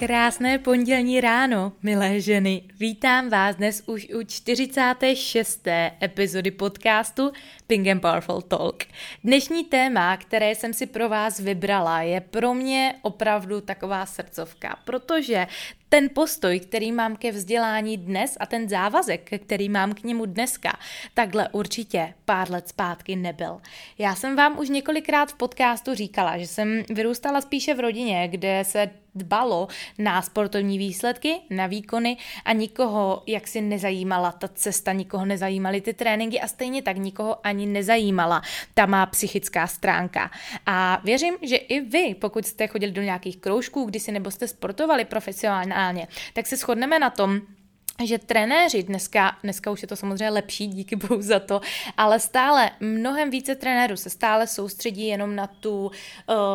Krásné 0.00 0.58
pondělní 0.58 1.20
ráno, 1.20 1.72
milé 1.82 2.20
ženy. 2.20 2.62
Vítám 2.78 3.28
vás 3.28 3.56
dnes 3.56 3.82
už 3.86 4.08
u 4.14 4.22
46. 4.22 5.68
epizody 6.02 6.50
podcastu 6.50 7.32
Pink 7.66 7.86
and 7.86 8.00
Powerful 8.00 8.42
Talk. 8.42 8.84
Dnešní 9.24 9.64
téma, 9.64 10.16
které 10.16 10.54
jsem 10.54 10.72
si 10.72 10.86
pro 10.86 11.08
vás 11.08 11.40
vybrala, 11.40 12.02
je 12.02 12.20
pro 12.20 12.54
mě 12.54 12.94
opravdu 13.02 13.60
taková 13.60 14.06
srdcovka, 14.06 14.76
protože 14.84 15.46
ten 15.90 16.08
postoj, 16.14 16.60
který 16.60 16.92
mám 16.92 17.16
ke 17.16 17.32
vzdělání 17.32 17.96
dnes 17.96 18.36
a 18.40 18.46
ten 18.46 18.68
závazek, 18.68 19.30
který 19.44 19.68
mám 19.68 19.92
k 19.92 20.02
němu 20.02 20.26
dneska, 20.26 20.78
takhle 21.14 21.48
určitě 21.52 22.14
pár 22.24 22.50
let 22.50 22.68
zpátky 22.68 23.16
nebyl. 23.16 23.60
Já 23.98 24.14
jsem 24.14 24.36
vám 24.36 24.58
už 24.58 24.68
několikrát 24.68 25.32
v 25.32 25.34
podcastu 25.34 25.94
říkala, 25.94 26.38
že 26.38 26.46
jsem 26.46 26.82
vyrůstala 26.90 27.40
spíše 27.40 27.74
v 27.74 27.80
rodině, 27.80 28.28
kde 28.28 28.64
se 28.64 28.90
dbalo 29.14 29.68
na 29.98 30.22
sportovní 30.22 30.78
výsledky, 30.78 31.34
na 31.50 31.66
výkony 31.66 32.16
a 32.44 32.52
nikoho 32.52 33.22
jak 33.26 33.48
si 33.48 33.60
nezajímala 33.60 34.32
ta 34.32 34.48
cesta, 34.48 34.92
nikoho 34.92 35.24
nezajímaly 35.24 35.80
ty 35.80 35.94
tréninky 35.94 36.40
a 36.40 36.48
stejně 36.48 36.82
tak 36.82 36.96
nikoho 36.96 37.46
ani 37.46 37.66
nezajímala 37.66 38.42
ta 38.74 38.86
má 38.86 39.06
psychická 39.06 39.66
stránka. 39.66 40.30
A 40.66 41.00
věřím, 41.04 41.34
že 41.42 41.56
i 41.56 41.80
vy, 41.80 42.14
pokud 42.14 42.46
jste 42.46 42.66
chodili 42.66 42.92
do 42.92 43.02
nějakých 43.02 43.36
kroužků, 43.36 43.84
kdysi 43.84 44.12
nebo 44.12 44.30
jste 44.30 44.48
sportovali 44.48 45.04
profesionálně, 45.04 45.74
tak 46.32 46.46
se 46.46 46.56
shodneme 46.56 46.98
na 46.98 47.10
tom, 47.10 47.40
že 48.06 48.18
trenéři, 48.18 48.82
dneska, 48.82 49.36
dneska 49.42 49.70
už 49.70 49.82
je 49.82 49.88
to 49.88 49.96
samozřejmě 49.96 50.30
lepší, 50.30 50.66
díky 50.66 50.96
bohu 50.96 51.22
za 51.22 51.40
to, 51.40 51.60
ale 51.96 52.20
stále 52.20 52.70
mnohem 52.80 53.30
více 53.30 53.54
trenérů 53.54 53.96
se 53.96 54.10
stále 54.10 54.46
soustředí 54.46 55.06
jenom 55.06 55.36
na 55.36 55.46
tu 55.46 55.86
uh, 55.86 55.92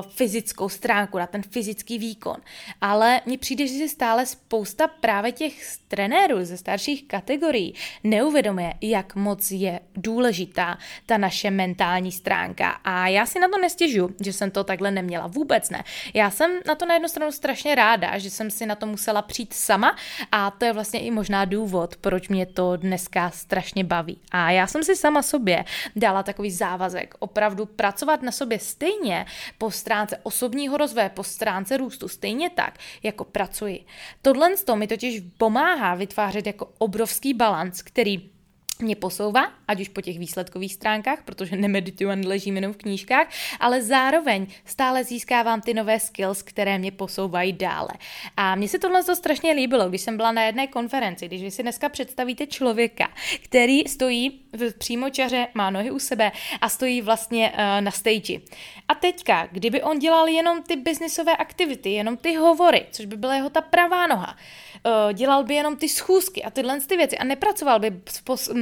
fyzickou 0.10 0.70
stránku, 0.70 1.18
na 1.18 1.28
ten 1.28 1.42
fyzický 1.42 2.00
výkon. 2.00 2.38
Ale 2.82 3.22
mně 3.26 3.38
přijde, 3.38 3.68
že 3.68 3.74
si 3.74 3.90
stále 3.90 4.26
spousta 4.26 4.88
právě 4.88 5.32
těch 5.32 5.78
trenérů 5.88 6.46
ze 6.46 6.58
starších 6.58 7.08
kategorií 7.08 7.74
neuvědomuje, 8.04 8.74
jak 8.82 9.16
moc 9.16 9.52
je 9.52 9.80
důležitá 9.96 10.78
ta 11.06 11.18
naše 11.18 11.52
mentální 11.52 12.12
stránka. 12.12 12.70
A 12.70 13.08
já 13.08 13.26
si 13.26 13.40
na 13.40 13.48
to 13.48 13.58
nestěžu, 13.58 14.10
že 14.24 14.34
jsem 14.34 14.52
to 14.52 14.64
takhle 14.64 14.92
neměla. 14.92 15.28
Vůbec 15.28 15.70
ne. 15.70 15.84
Já 16.14 16.32
jsem 16.32 16.52
na 16.68 16.76
to 16.76 16.86
na 16.86 16.94
jednu 16.94 17.10
stranu 17.10 17.32
strašně 17.32 17.76
ráda, 17.76 18.18
že 18.18 18.30
jsem 18.30 18.52
si 18.52 18.66
na 18.66 18.76
to 18.76 18.86
musela 18.86 19.22
přijít 19.22 19.54
sama 19.54 19.96
a 20.32 20.52
to 20.52 20.66
je 20.66 20.74
vlastně 20.74 21.00
i 21.00 21.12
možná 21.12 21.35
možná 21.36 21.46
důvod, 21.46 21.96
proč 21.96 22.30
mě 22.30 22.46
to 22.46 22.78
dneska 22.78 23.30
strašně 23.30 23.84
baví. 23.84 24.20
A 24.32 24.52
já 24.52 24.68
jsem 24.68 24.84
si 24.84 24.96
sama 24.96 25.22
sobě 25.22 25.66
dala 25.96 26.24
takový 26.24 26.52
závazek, 26.52 27.16
opravdu 27.20 27.66
pracovat 27.66 28.22
na 28.22 28.32
sobě 28.32 28.60
stejně 28.60 29.26
po 29.58 29.72
stránce 29.72 30.18
osobního 30.24 30.78
rozvoje, 30.78 31.10
po 31.10 31.24
stránce 31.24 31.78
růstu, 31.78 32.08
stejně 32.08 32.50
tak, 32.50 32.78
jako 33.04 33.24
pracuji. 33.24 33.86
Tohle 34.22 34.50
mi 34.76 34.88
totiž 34.88 35.24
pomáhá 35.38 35.96
vytvářet 35.96 36.48
jako 36.48 36.72
obrovský 36.78 37.34
balans, 37.34 37.82
který 37.82 38.35
mě 38.80 38.96
posouvá, 38.96 39.52
ať 39.68 39.82
už 39.82 39.90
po 39.90 40.02
těch 40.02 40.20
výsledkových 40.20 40.74
stránkách, 40.74 41.24
protože 41.26 41.56
nemedituju 41.56 42.10
a 42.10 42.16
neležím 42.16 42.56
jenom 42.56 42.74
v 42.74 42.78
knížkách, 42.78 43.28
ale 43.60 43.82
zároveň 43.82 44.48
stále 44.66 45.04
získávám 45.04 45.62
ty 45.62 45.74
nové 45.74 46.00
skills, 46.00 46.42
které 46.42 46.78
mě 46.78 46.92
posouvají 46.92 47.54
dále. 47.54 47.90
A 48.38 48.56
mně 48.56 48.68
se 48.68 48.80
tohle 48.80 49.04
to 49.04 49.16
strašně 49.16 49.52
líbilo, 49.52 49.90
když 49.90 50.02
jsem 50.02 50.18
byla 50.18 50.32
na 50.32 50.44
jedné 50.44 50.68
konferenci, 50.68 51.28
když 51.28 51.42
vy 51.42 51.52
si 51.52 51.64
dneska 51.64 51.90
představíte 51.90 52.48
člověka, 52.48 53.08
který 53.44 53.84
stojí 53.88 54.42
v 54.54 54.78
přímočaře, 54.78 55.48
má 55.54 55.70
nohy 55.70 55.92
u 55.92 56.00
sebe 56.00 56.32
a 56.62 56.70
stojí 56.70 57.02
vlastně 57.02 57.52
uh, 57.52 57.58
na 57.82 57.92
stage. 57.92 58.40
A 58.88 58.96
teďka, 58.96 59.48
kdyby 59.52 59.84
on 59.84 60.00
dělal 60.00 60.28
jenom 60.28 60.64
ty 60.64 60.76
biznisové 60.76 61.36
aktivity, 61.36 61.90
jenom 61.90 62.18
ty 62.18 62.36
hovory, 62.36 62.86
což 62.92 63.06
by 63.06 63.18
byla 63.18 63.36
jeho 63.36 63.50
ta 63.50 63.62
pravá 63.62 64.08
noha, 64.08 64.38
uh, 64.86 65.14
dělal 65.14 65.44
by 65.44 65.54
jenom 65.56 65.76
ty 65.76 65.90
schůzky 65.90 66.44
a 66.44 66.50
tyhle 66.50 66.82
ty 66.82 66.98
věci 66.98 67.18
a 67.18 67.24
nepracoval 67.24 67.80
by 67.80 67.92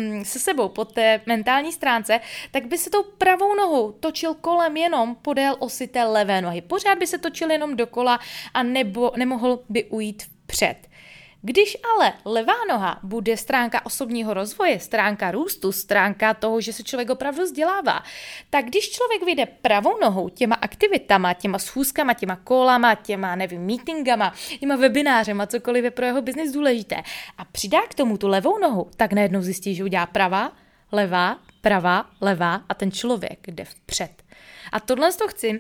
mm, 0.04 0.26
se 0.26 0.40
sebou 0.40 0.70
po 0.70 0.86
té 0.86 1.22
mentální 1.26 1.72
stránce, 1.72 2.20
tak 2.52 2.66
by 2.66 2.78
se 2.78 2.90
tou 2.90 3.04
pravou 3.04 3.56
nohou 3.56 3.92
točil 3.92 4.34
kolem 4.34 4.78
jenom 4.78 5.16
podél 5.16 5.56
osy 5.60 5.88
té 5.88 6.04
levé 6.04 6.42
nohy. 6.42 6.62
Pořád 6.62 6.98
by 6.98 7.08
se 7.08 7.18
točil 7.18 7.52
jenom 7.52 7.76
dokola 7.76 8.20
a 8.54 8.64
nebo, 8.64 9.12
nemohl 9.18 9.60
by 9.70 9.84
ujít 9.84 10.24
vpřed. 10.24 10.93
Když 11.46 11.78
ale 11.94 12.14
levá 12.26 12.54
noha 12.70 13.00
bude 13.04 13.38
stránka 13.38 13.86
osobního 13.86 14.34
rozvoje, 14.34 14.80
stránka 14.80 15.32
růstu, 15.32 15.72
stránka 15.72 16.34
toho, 16.34 16.62
že 16.62 16.74
se 16.74 16.84
člověk 16.84 17.10
opravdu 17.10 17.44
vzdělává, 17.44 18.04
tak 18.50 18.66
když 18.66 18.92
člověk 18.92 19.24
vyjde 19.26 19.46
pravou 19.46 20.00
nohou 20.02 20.30
těma 20.30 20.56
aktivitama, 20.56 21.34
těma 21.34 21.60
schůzkama, 21.60 22.14
těma 22.14 22.36
kolama, 22.36 22.96
těma, 22.96 23.36
nevím, 23.36 23.66
meetingama, 23.66 24.34
těma 24.60 24.76
webinářema, 24.76 25.48
cokoliv 25.48 25.84
je 25.84 25.92
pro 25.92 26.06
jeho 26.06 26.22
biznis 26.22 26.52
důležité 26.52 26.96
a 27.38 27.46
přidá 27.46 27.82
k 27.90 27.96
tomu 27.96 28.18
tu 28.18 28.28
levou 28.28 28.60
nohu, 28.60 28.90
tak 28.98 29.14
najednou 29.14 29.42
zjistí, 29.42 29.76
že 29.76 29.84
udělá 29.84 30.06
pravá, 30.06 30.52
levá, 30.92 31.40
pravá, 31.62 32.06
levá 32.22 32.62
a 32.70 32.74
ten 32.74 32.92
člověk 32.92 33.40
jde 33.48 33.66
vpřed. 33.66 34.24
A 34.72 34.80
tohle 34.80 35.14
to 35.14 35.28
chci 35.28 35.60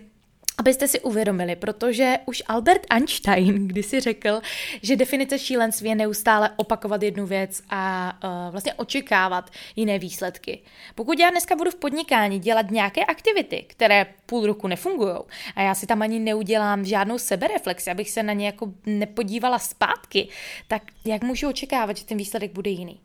Abyste 0.57 0.87
si 0.87 1.01
uvědomili, 1.01 1.55
protože 1.55 2.15
už 2.25 2.43
Albert 2.47 2.81
Einstein 2.89 3.67
kdysi 3.67 3.99
řekl, 3.99 4.41
že 4.81 4.95
definice 4.95 5.39
šílenství 5.39 5.89
je 5.89 5.95
neustále 5.95 6.49
opakovat 6.55 7.03
jednu 7.03 7.25
věc 7.25 7.61
a 7.69 8.13
uh, 8.23 8.51
vlastně 8.51 8.73
očekávat 8.73 9.49
jiné 9.75 9.99
výsledky. 9.99 10.61
Pokud 10.95 11.19
já 11.19 11.29
dneska 11.29 11.55
budu 11.55 11.71
v 11.71 11.75
podnikání 11.75 12.39
dělat 12.39 12.71
nějaké 12.71 13.05
aktivity, 13.05 13.65
které 13.67 14.05
půl 14.25 14.45
roku 14.45 14.67
nefungují 14.67 15.15
a 15.55 15.61
já 15.61 15.75
si 15.75 15.87
tam 15.87 16.01
ani 16.01 16.19
neudělám 16.19 16.85
žádnou 16.85 17.17
sebereflexi, 17.17 17.91
abych 17.91 18.11
se 18.11 18.23
na 18.23 18.33
ně 18.33 18.45
jako 18.45 18.73
nepodívala 18.85 19.59
zpátky, 19.59 20.29
tak 20.67 20.83
jak 21.05 21.23
můžu 21.23 21.49
očekávat, 21.49 21.97
že 21.97 22.05
ten 22.05 22.17
výsledek 22.17 22.53
bude 22.53 22.69
jiný? 22.69 22.99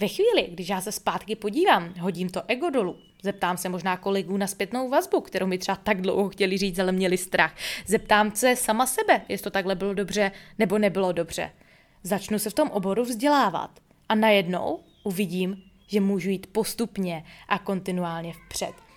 Ve 0.00 0.08
chvíli, 0.08 0.48
když 0.50 0.68
já 0.68 0.80
se 0.80 0.92
zpátky 0.92 1.36
podívám, 1.36 1.94
hodím 2.00 2.28
to 2.28 2.42
ego 2.46 2.70
dolů, 2.70 2.96
Zeptám 3.22 3.56
se 3.56 3.68
možná 3.68 3.96
kolegů 3.96 4.36
na 4.36 4.46
zpětnou 4.46 4.88
vazbu, 4.88 5.20
kterou 5.20 5.46
mi 5.46 5.58
třeba 5.58 5.76
tak 5.76 6.00
dlouho 6.00 6.28
chtěli 6.28 6.58
říct, 6.58 6.78
ale 6.78 6.92
měli 6.92 7.16
strach. 7.16 7.56
Zeptám 7.86 8.34
se 8.34 8.56
sama 8.56 8.86
sebe, 8.86 9.20
jestli 9.28 9.44
to 9.44 9.50
takhle 9.50 9.74
bylo 9.74 9.94
dobře 9.94 10.32
nebo 10.58 10.78
nebylo 10.78 11.12
dobře. 11.12 11.50
Začnu 12.02 12.38
se 12.38 12.50
v 12.50 12.54
tom 12.54 12.68
oboru 12.70 13.04
vzdělávat 13.04 13.70
a 14.08 14.14
najednou 14.14 14.80
uvidím, 15.04 15.62
že 15.86 16.00
můžu 16.00 16.30
jít 16.30 16.46
postupně 16.46 17.24
a 17.48 17.58
kontinuálně 17.58 18.32
vpřed. 18.32 18.87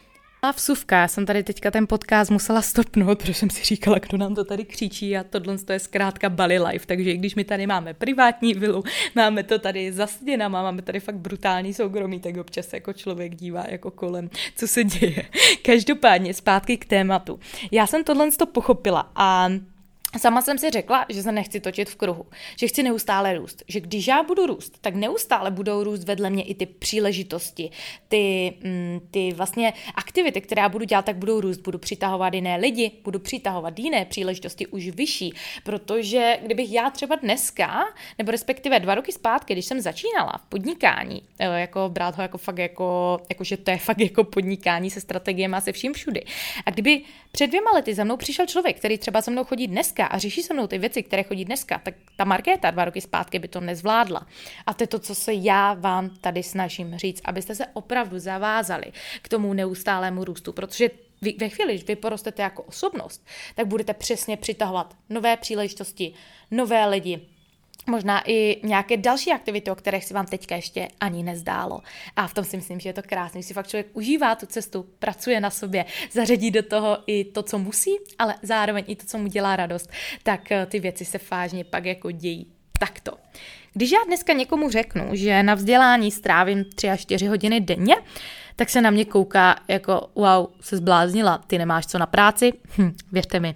A 0.43 0.51
vsuvka, 0.51 0.97
já 0.97 1.07
jsem 1.07 1.25
tady 1.25 1.43
teďka 1.43 1.71
ten 1.71 1.87
podcast 1.87 2.31
musela 2.31 2.61
stopnout, 2.61 3.19
protože 3.19 3.33
jsem 3.33 3.49
si 3.49 3.63
říkala, 3.63 3.97
kdo 3.99 4.17
nám 4.17 4.35
to 4.35 4.43
tady 4.43 4.65
křičí 4.65 5.17
a 5.17 5.23
tohle 5.23 5.55
je 5.73 5.79
zkrátka 5.79 6.29
Bali 6.29 6.59
Life, 6.59 6.87
takže 6.87 7.11
i 7.11 7.17
když 7.17 7.35
my 7.35 7.43
tady 7.43 7.67
máme 7.67 7.93
privátní 7.93 8.53
vilu, 8.53 8.83
máme 9.15 9.43
to 9.43 9.59
tady 9.59 9.91
za 9.91 10.07
stěnama, 10.07 10.63
máme 10.63 10.81
tady 10.81 10.99
fakt 10.99 11.15
brutální 11.15 11.73
soukromí, 11.73 12.19
tak 12.19 12.37
občas 12.37 12.73
jako 12.73 12.93
člověk 12.93 13.35
dívá 13.35 13.65
jako 13.69 13.91
kolem, 13.91 14.29
co 14.55 14.67
se 14.67 14.83
děje. 14.83 15.23
Každopádně 15.65 16.33
zpátky 16.33 16.77
k 16.77 16.85
tématu. 16.85 17.39
Já 17.71 17.87
jsem 17.87 18.03
tohle 18.03 18.31
to 18.31 18.45
pochopila 18.45 19.11
a 19.15 19.49
Sama 20.17 20.41
jsem 20.41 20.57
si 20.57 20.69
řekla, 20.69 21.05
že 21.09 21.23
se 21.23 21.31
nechci 21.31 21.59
točit 21.59 21.89
v 21.89 21.95
kruhu, 21.95 22.25
že 22.57 22.67
chci 22.67 22.83
neustále 22.83 23.37
růst, 23.37 23.63
že 23.67 23.79
když 23.79 24.07
já 24.07 24.23
budu 24.23 24.45
růst, 24.45 24.77
tak 24.81 24.95
neustále 24.95 25.51
budou 25.51 25.83
růst 25.83 26.03
vedle 26.03 26.29
mě 26.29 26.43
i 26.43 26.55
ty 26.55 26.65
příležitosti, 26.65 27.71
ty, 28.07 28.53
mm, 28.63 28.99
ty 29.11 29.33
vlastně 29.33 29.73
aktivity, 29.95 30.41
které 30.41 30.61
já 30.61 30.69
budu 30.69 30.85
dělat, 30.85 31.05
tak 31.05 31.15
budou 31.15 31.41
růst, 31.41 31.57
budu 31.57 31.77
přitahovat 31.77 32.33
jiné 32.33 32.57
lidi, 32.57 32.91
budu 33.03 33.19
přitahovat 33.19 33.79
jiné 33.79 34.05
příležitosti 34.05 34.67
už 34.67 34.87
vyšší, 34.87 35.33
protože 35.63 36.39
kdybych 36.45 36.71
já 36.71 36.89
třeba 36.89 37.15
dneska, 37.15 37.83
nebo 38.17 38.31
respektive 38.31 38.79
dva 38.79 38.95
roky 38.95 39.11
zpátky, 39.11 39.53
když 39.53 39.65
jsem 39.65 39.81
začínala 39.81 40.33
v 40.37 40.49
podnikání, 40.49 41.23
jako 41.39 41.89
brát 41.89 42.15
ho 42.15 42.21
jako 42.21 42.37
fakt 42.37 42.57
jako, 42.57 43.19
jako 43.29 43.43
že 43.43 43.57
to 43.57 43.71
je 43.71 43.77
fakt 43.77 43.99
jako 43.99 44.23
podnikání 44.23 44.89
se 44.89 45.01
strategiemi 45.01 45.55
a 45.55 45.61
se 45.61 45.71
vším 45.71 45.93
všudy. 45.93 46.23
A 46.65 46.71
kdyby 46.71 47.01
před 47.31 47.47
dvěma 47.47 47.71
lety 47.73 47.93
za 47.93 48.03
mnou 48.03 48.17
přišel 48.17 48.45
člověk, 48.45 48.77
který 48.77 48.97
třeba 48.97 49.21
se 49.21 49.31
mnou 49.31 49.43
chodí 49.43 49.67
dneska, 49.67 50.00
dneska 50.01 50.15
a 50.15 50.19
řeší 50.19 50.43
se 50.43 50.53
mnou 50.53 50.67
ty 50.67 50.77
věci, 50.77 51.03
které 51.03 51.23
chodí 51.23 51.45
dneska, 51.45 51.81
tak 51.83 51.95
ta 52.15 52.25
Markéta 52.25 52.71
dva 52.71 52.85
roky 52.85 53.01
zpátky 53.01 53.39
by 53.39 53.47
to 53.47 53.61
nezvládla. 53.61 54.27
A 54.65 54.73
to 54.73 54.83
je 54.83 54.87
to, 54.87 54.99
co 54.99 55.15
se 55.15 55.33
já 55.33 55.73
vám 55.73 56.09
tady 56.21 56.43
snažím 56.43 56.97
říct, 56.97 57.21
abyste 57.25 57.55
se 57.55 57.65
opravdu 57.73 58.19
zavázali 58.19 58.91
k 59.21 59.29
tomu 59.29 59.53
neustálému 59.53 60.23
růstu, 60.23 60.53
protože 60.53 60.89
vy, 61.21 61.35
ve 61.39 61.49
chvíli, 61.49 61.73
když 61.73 61.87
vy 61.87 61.95
porostete 61.95 62.41
jako 62.41 62.63
osobnost, 62.63 63.21
tak 63.55 63.67
budete 63.67 63.93
přesně 63.93 64.37
přitahovat 64.37 64.95
nové 65.09 65.37
příležitosti, 65.37 66.13
nové 66.51 66.85
lidi, 66.85 67.21
možná 67.87 68.21
i 68.25 68.59
nějaké 68.63 68.97
další 68.97 69.31
aktivity, 69.31 69.71
o 69.71 69.75
kterých 69.75 70.05
si 70.05 70.13
vám 70.13 70.25
teďka 70.25 70.55
ještě 70.55 70.87
ani 70.99 71.23
nezdálo. 71.23 71.79
A 72.15 72.27
v 72.27 72.33
tom 72.33 72.43
si 72.43 72.57
myslím, 72.57 72.79
že 72.79 72.89
je 72.89 72.93
to 72.93 73.01
krásné, 73.01 73.37
když 73.37 73.45
si 73.45 73.53
fakt 73.53 73.67
člověk 73.67 73.87
užívá 73.93 74.35
tu 74.35 74.45
cestu, 74.45 74.85
pracuje 74.99 75.39
na 75.39 75.49
sobě, 75.49 75.85
zařadí 76.11 76.51
do 76.51 76.63
toho 76.63 76.97
i 77.07 77.23
to, 77.23 77.43
co 77.43 77.57
musí, 77.59 77.91
ale 78.19 78.35
zároveň 78.41 78.83
i 78.87 78.95
to, 78.95 79.05
co 79.05 79.17
mu 79.17 79.27
dělá 79.27 79.55
radost, 79.55 79.89
tak 80.23 80.51
eh, 80.51 80.65
ty 80.65 80.79
věci 80.79 81.05
se 81.05 81.19
vážně 81.31 81.63
pak 81.63 81.85
jako 81.85 82.11
dějí 82.11 82.47
takto. 82.79 83.11
Když 83.73 83.91
já 83.91 83.99
dneska 84.07 84.33
někomu 84.33 84.69
řeknu, 84.69 85.09
že 85.11 85.43
na 85.43 85.53
vzdělání 85.53 86.11
strávím 86.11 86.65
3 86.75 86.89
až 86.89 87.01
4 87.01 87.27
hodiny 87.27 87.59
denně, 87.59 87.95
tak 88.55 88.69
se 88.69 88.81
na 88.81 88.89
mě 88.89 89.05
kouká 89.05 89.55
jako 89.67 90.09
wow, 90.15 90.47
se 90.61 90.77
zbláznila, 90.77 91.37
ty 91.37 91.57
nemáš 91.57 91.87
co 91.87 91.97
na 91.97 92.05
práci? 92.05 92.51
Hm, 92.77 92.95
věřte 93.11 93.39
mi, 93.39 93.55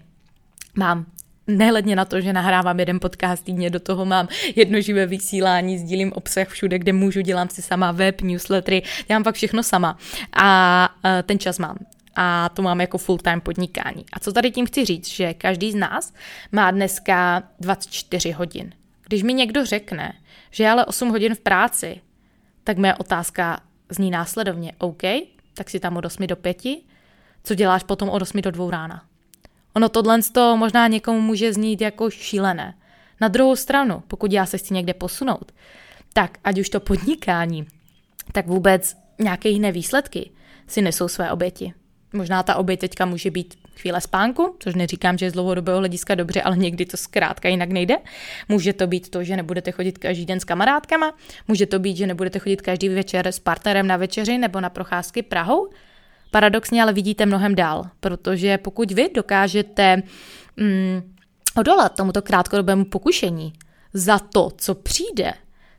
mám 0.75 1.06
nehledně 1.47 1.95
na 1.95 2.06
to, 2.06 2.21
že 2.21 2.33
nahrávám 2.33 2.80
jeden 2.80 3.00
podcast 3.00 3.44
týdně, 3.44 3.69
do 3.69 3.80
toho 3.80 4.06
mám 4.06 4.27
jedno 4.56 4.81
živé 4.81 5.06
vysílání, 5.06 5.77
sdílím 5.77 6.13
obsah 6.13 6.47
všude, 6.47 6.80
kde 6.80 6.94
můžu, 6.94 7.21
dělám 7.21 7.50
si 7.50 7.62
sama 7.62 7.92
web, 7.92 8.21
newslettery, 8.21 8.81
dělám 9.07 9.24
pak 9.24 9.36
všechno 9.36 9.63
sama. 9.63 9.97
A 10.33 10.89
e, 11.06 11.24
ten 11.24 11.39
čas 11.39 11.59
mám. 11.59 11.77
A 12.15 12.50
to 12.50 12.62
mám 12.62 12.81
jako 12.81 12.97
full-time 12.97 13.42
podnikání. 13.42 14.06
A 14.13 14.19
co 14.19 14.31
tady 14.31 14.51
tím 14.51 14.65
chci 14.65 14.86
říct, 14.86 15.07
že 15.07 15.33
každý 15.33 15.71
z 15.71 15.75
nás 15.75 16.13
má 16.51 16.71
dneska 16.71 17.44
24 17.59 18.31
hodin. 18.31 18.74
Když 19.07 19.24
mi 19.24 19.33
někdo 19.33 19.65
řekne, 19.65 20.13
že 20.51 20.63
je 20.63 20.69
ale 20.69 20.86
8 20.86 21.09
hodin 21.09 21.36
v 21.36 21.39
práci, 21.39 22.01
tak 22.63 22.77
moje 22.77 22.95
otázka 22.95 23.59
zní 23.89 24.12
následovně, 24.12 24.74
OK, 24.77 25.01
tak 25.53 25.69
si 25.69 25.80
tam 25.80 25.97
od 25.97 26.06
8 26.06 26.27
do 26.27 26.36
5, 26.36 26.57
co 27.44 27.56
děláš 27.56 27.83
potom 27.83 28.09
od 28.09 28.21
8 28.21 28.42
do 28.42 28.51
2 28.51 28.71
rána? 28.71 29.03
Ono 29.75 29.89
tohle 29.89 30.22
to 30.31 30.57
možná 30.57 30.88
někomu 30.88 31.22
může 31.22 31.54
znít 31.54 31.81
jako 31.81 32.10
šílené. 32.10 32.75
Na 33.22 33.27
druhou 33.27 33.56
stranu, 33.56 34.04
pokud 34.07 34.31
já 34.31 34.45
se 34.45 34.57
chci 34.57 34.74
někde 34.74 34.94
posunout, 34.94 35.51
tak 36.13 36.38
ať 36.44 36.60
už 36.60 36.69
to 36.69 36.80
podnikání, 36.80 37.68
tak 38.31 38.48
vůbec 38.48 38.98
nějaké 39.19 39.50
jiné 39.50 39.72
výsledky 39.72 40.31
si 40.68 40.81
nesou 40.81 41.07
své 41.07 41.31
oběti. 41.31 41.74
Možná 42.13 42.44
ta 42.44 42.56
oběť 42.56 42.80
teďka 42.80 43.06
může 43.06 43.31
být 43.31 43.56
chvíle 43.75 44.01
spánku, 44.01 44.56
což 44.60 44.75
neříkám, 44.75 45.18
že 45.18 45.25
je 45.25 45.30
z 45.30 45.33
dlouhodobého 45.33 45.80
hlediska 45.80 46.16
dobře, 46.16 46.42
ale 46.42 46.57
někdy 46.57 46.86
to 46.86 46.98
zkrátka 46.98 47.50
jinak 47.50 47.69
nejde. 47.69 47.98
Může 48.50 48.74
to 48.74 48.88
být 48.88 49.10
to, 49.10 49.24
že 49.24 49.36
nebudete 49.36 49.71
chodit 49.71 49.98
každý 49.98 50.25
den 50.25 50.39
s 50.39 50.44
kamarádkama, 50.44 51.13
může 51.48 51.66
to 51.66 51.80
být, 51.80 51.98
že 51.98 52.07
nebudete 52.07 52.39
chodit 52.39 52.62
každý 52.62 52.89
večer 52.89 53.28
s 53.28 53.39
partnerem 53.39 53.88
na 53.88 53.98
večeři 53.98 54.38
nebo 54.38 54.62
na 54.62 54.69
procházky 54.69 55.21
Prahou, 55.21 55.69
Paradoxně 56.36 56.82
ale 56.82 56.94
vidíte 56.94 57.26
mnohem 57.26 57.56
dál, 57.56 57.90
protože 58.00 58.58
pokud 58.58 58.92
vy 58.92 59.10
dokážete 59.14 60.04
mm, 60.58 61.14
odolat 61.58 61.96
tomuto 61.96 62.22
krátkodobému 62.22 62.86
pokušení 62.86 63.54
za 63.94 64.20
to, 64.20 64.52
co 64.58 64.76
přijde, 64.76 65.34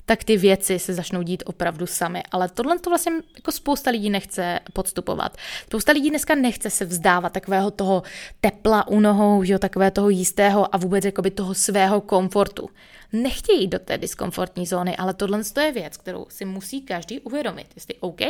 tak 0.06 0.24
ty 0.24 0.36
věci 0.36 0.78
se 0.78 0.94
začnou 0.94 1.22
dít 1.22 1.42
opravdu 1.46 1.86
sami. 1.86 2.22
Ale 2.32 2.48
tohle 2.48 2.78
to 2.78 2.90
vlastně 2.90 3.12
jako 3.36 3.52
spousta 3.52 3.90
lidí 3.90 4.10
nechce 4.10 4.60
podstupovat. 4.72 5.36
Spousta 5.64 5.92
lidí 5.92 6.10
dneska 6.10 6.34
nechce 6.34 6.70
se 6.70 6.84
vzdávat 6.84 7.32
takového 7.32 7.70
toho 7.70 8.02
tepla 8.40 8.88
u 8.88 9.00
nohou, 9.00 9.42
jo, 9.44 9.58
takové 9.58 9.90
toho 9.90 10.08
jistého 10.08 10.74
a 10.74 10.78
vůbec 10.78 11.04
jakoby 11.04 11.30
toho 11.30 11.54
svého 11.54 12.00
komfortu. 12.00 12.70
Nechtějí 13.12 13.66
do 13.66 13.78
té 13.78 13.98
diskomfortní 13.98 14.66
zóny, 14.66 14.96
ale 14.96 15.14
tohle 15.14 15.40
je 15.60 15.72
věc, 15.72 15.96
kterou 15.96 16.26
si 16.28 16.44
musí 16.44 16.82
každý 16.82 17.20
uvědomit. 17.20 17.66
Jestli 17.74 17.94
OK, 18.00 18.20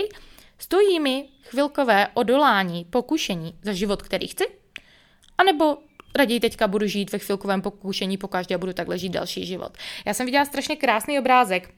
Stojí 0.58 1.00
mi 1.00 1.28
chvilkové 1.42 2.08
odolání, 2.14 2.84
pokušení 2.84 3.58
za 3.62 3.72
život, 3.72 4.02
který 4.02 4.26
chci? 4.26 4.44
A 5.38 5.42
nebo 5.42 5.78
raději 6.16 6.40
teďka 6.40 6.68
budu 6.68 6.86
žít 6.86 7.12
ve 7.12 7.18
chvilkovém 7.18 7.62
pokušení 7.62 8.16
pokaždé 8.16 8.54
a 8.54 8.58
budu 8.58 8.72
takhle 8.72 8.98
žít 8.98 9.08
další 9.08 9.46
život. 9.46 9.78
Já 10.04 10.14
jsem 10.14 10.26
viděla 10.26 10.44
strašně 10.44 10.76
krásný 10.76 11.18
obrázek, 11.18 11.74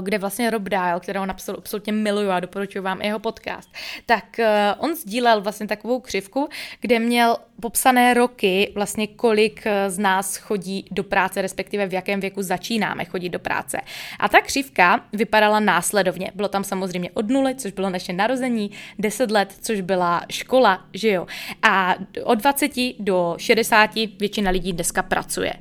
kde 0.00 0.18
vlastně 0.18 0.50
Rob 0.50 0.62
Dial, 0.62 1.00
kterého 1.00 1.26
napsal 1.26 1.54
absolutně 1.58 1.92
miluju 1.92 2.30
a 2.30 2.40
doporučuji 2.40 2.80
vám 2.80 3.02
jeho 3.02 3.18
podcast, 3.18 3.70
tak 4.06 4.38
eh, 4.38 4.74
on 4.78 4.96
sdílel 4.96 5.40
vlastně 5.40 5.66
takovou 5.66 6.00
křivku, 6.00 6.48
kde 6.80 6.98
měl 6.98 7.36
popsané 7.60 8.14
roky, 8.14 8.72
vlastně 8.74 9.06
kolik 9.06 9.62
eh, 9.66 9.90
z 9.90 9.98
nás 9.98 10.36
chodí 10.36 10.84
do 10.90 11.04
práce, 11.04 11.42
respektive 11.42 11.86
v 11.86 11.92
jakém 11.92 12.20
věku 12.20 12.42
začínáme 12.42 13.04
chodit 13.04 13.28
do 13.28 13.38
práce. 13.38 13.80
A 14.18 14.28
ta 14.28 14.40
křivka 14.40 15.04
vypadala 15.12 15.60
následovně. 15.60 16.30
Bylo 16.34 16.48
tam 16.48 16.64
samozřejmě 16.64 17.10
od 17.14 17.30
nuly, 17.30 17.54
což 17.54 17.72
bylo 17.72 17.90
naše 17.90 18.12
narození, 18.12 18.70
10 18.98 19.30
let, 19.30 19.54
což 19.60 19.80
byla 19.80 20.22
škola, 20.30 20.84
že 20.94 21.08
jo. 21.08 21.26
A 21.62 21.94
od 22.24 22.34
20 22.34 22.70
do 22.98 23.34
60 23.38 23.90
většina 23.94 24.50
lidí 24.50 24.72
dneska 24.72 25.02
pracuje. 25.02 25.52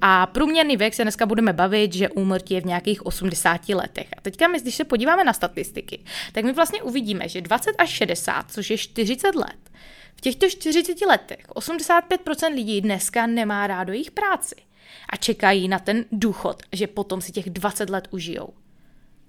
A 0.00 0.26
průměrný 0.26 0.76
věk 0.76 0.94
se 0.94 1.02
dneska 1.02 1.26
budeme 1.26 1.52
bavit, 1.52 1.92
že 1.92 2.08
úmrtí 2.08 2.54
je 2.54 2.60
v 2.60 2.64
nějakých 2.64 3.06
80 3.06 3.68
letech. 3.68 4.08
A 4.16 4.20
teďka, 4.20 4.48
my, 4.48 4.60
když 4.60 4.74
se 4.74 4.84
podíváme 4.84 5.24
na 5.24 5.32
statistiky, 5.32 6.04
tak 6.32 6.44
my 6.44 6.52
vlastně 6.52 6.82
uvidíme, 6.82 7.28
že 7.28 7.40
20 7.40 7.70
až 7.78 7.90
60, 7.90 8.50
což 8.50 8.70
je 8.70 8.78
40 8.78 9.34
let, 9.34 9.70
v 10.16 10.20
těchto 10.20 10.48
40 10.50 11.00
letech 11.00 11.48
85% 11.48 12.54
lidí 12.54 12.80
dneska 12.80 13.26
nemá 13.26 13.66
rádo 13.66 13.92
jejich 13.92 14.10
práci 14.10 14.54
a 15.08 15.16
čekají 15.16 15.68
na 15.68 15.78
ten 15.78 16.04
důchod, 16.12 16.62
že 16.72 16.86
potom 16.86 17.20
si 17.20 17.32
těch 17.32 17.50
20 17.50 17.90
let 17.90 18.08
užijou. 18.10 18.48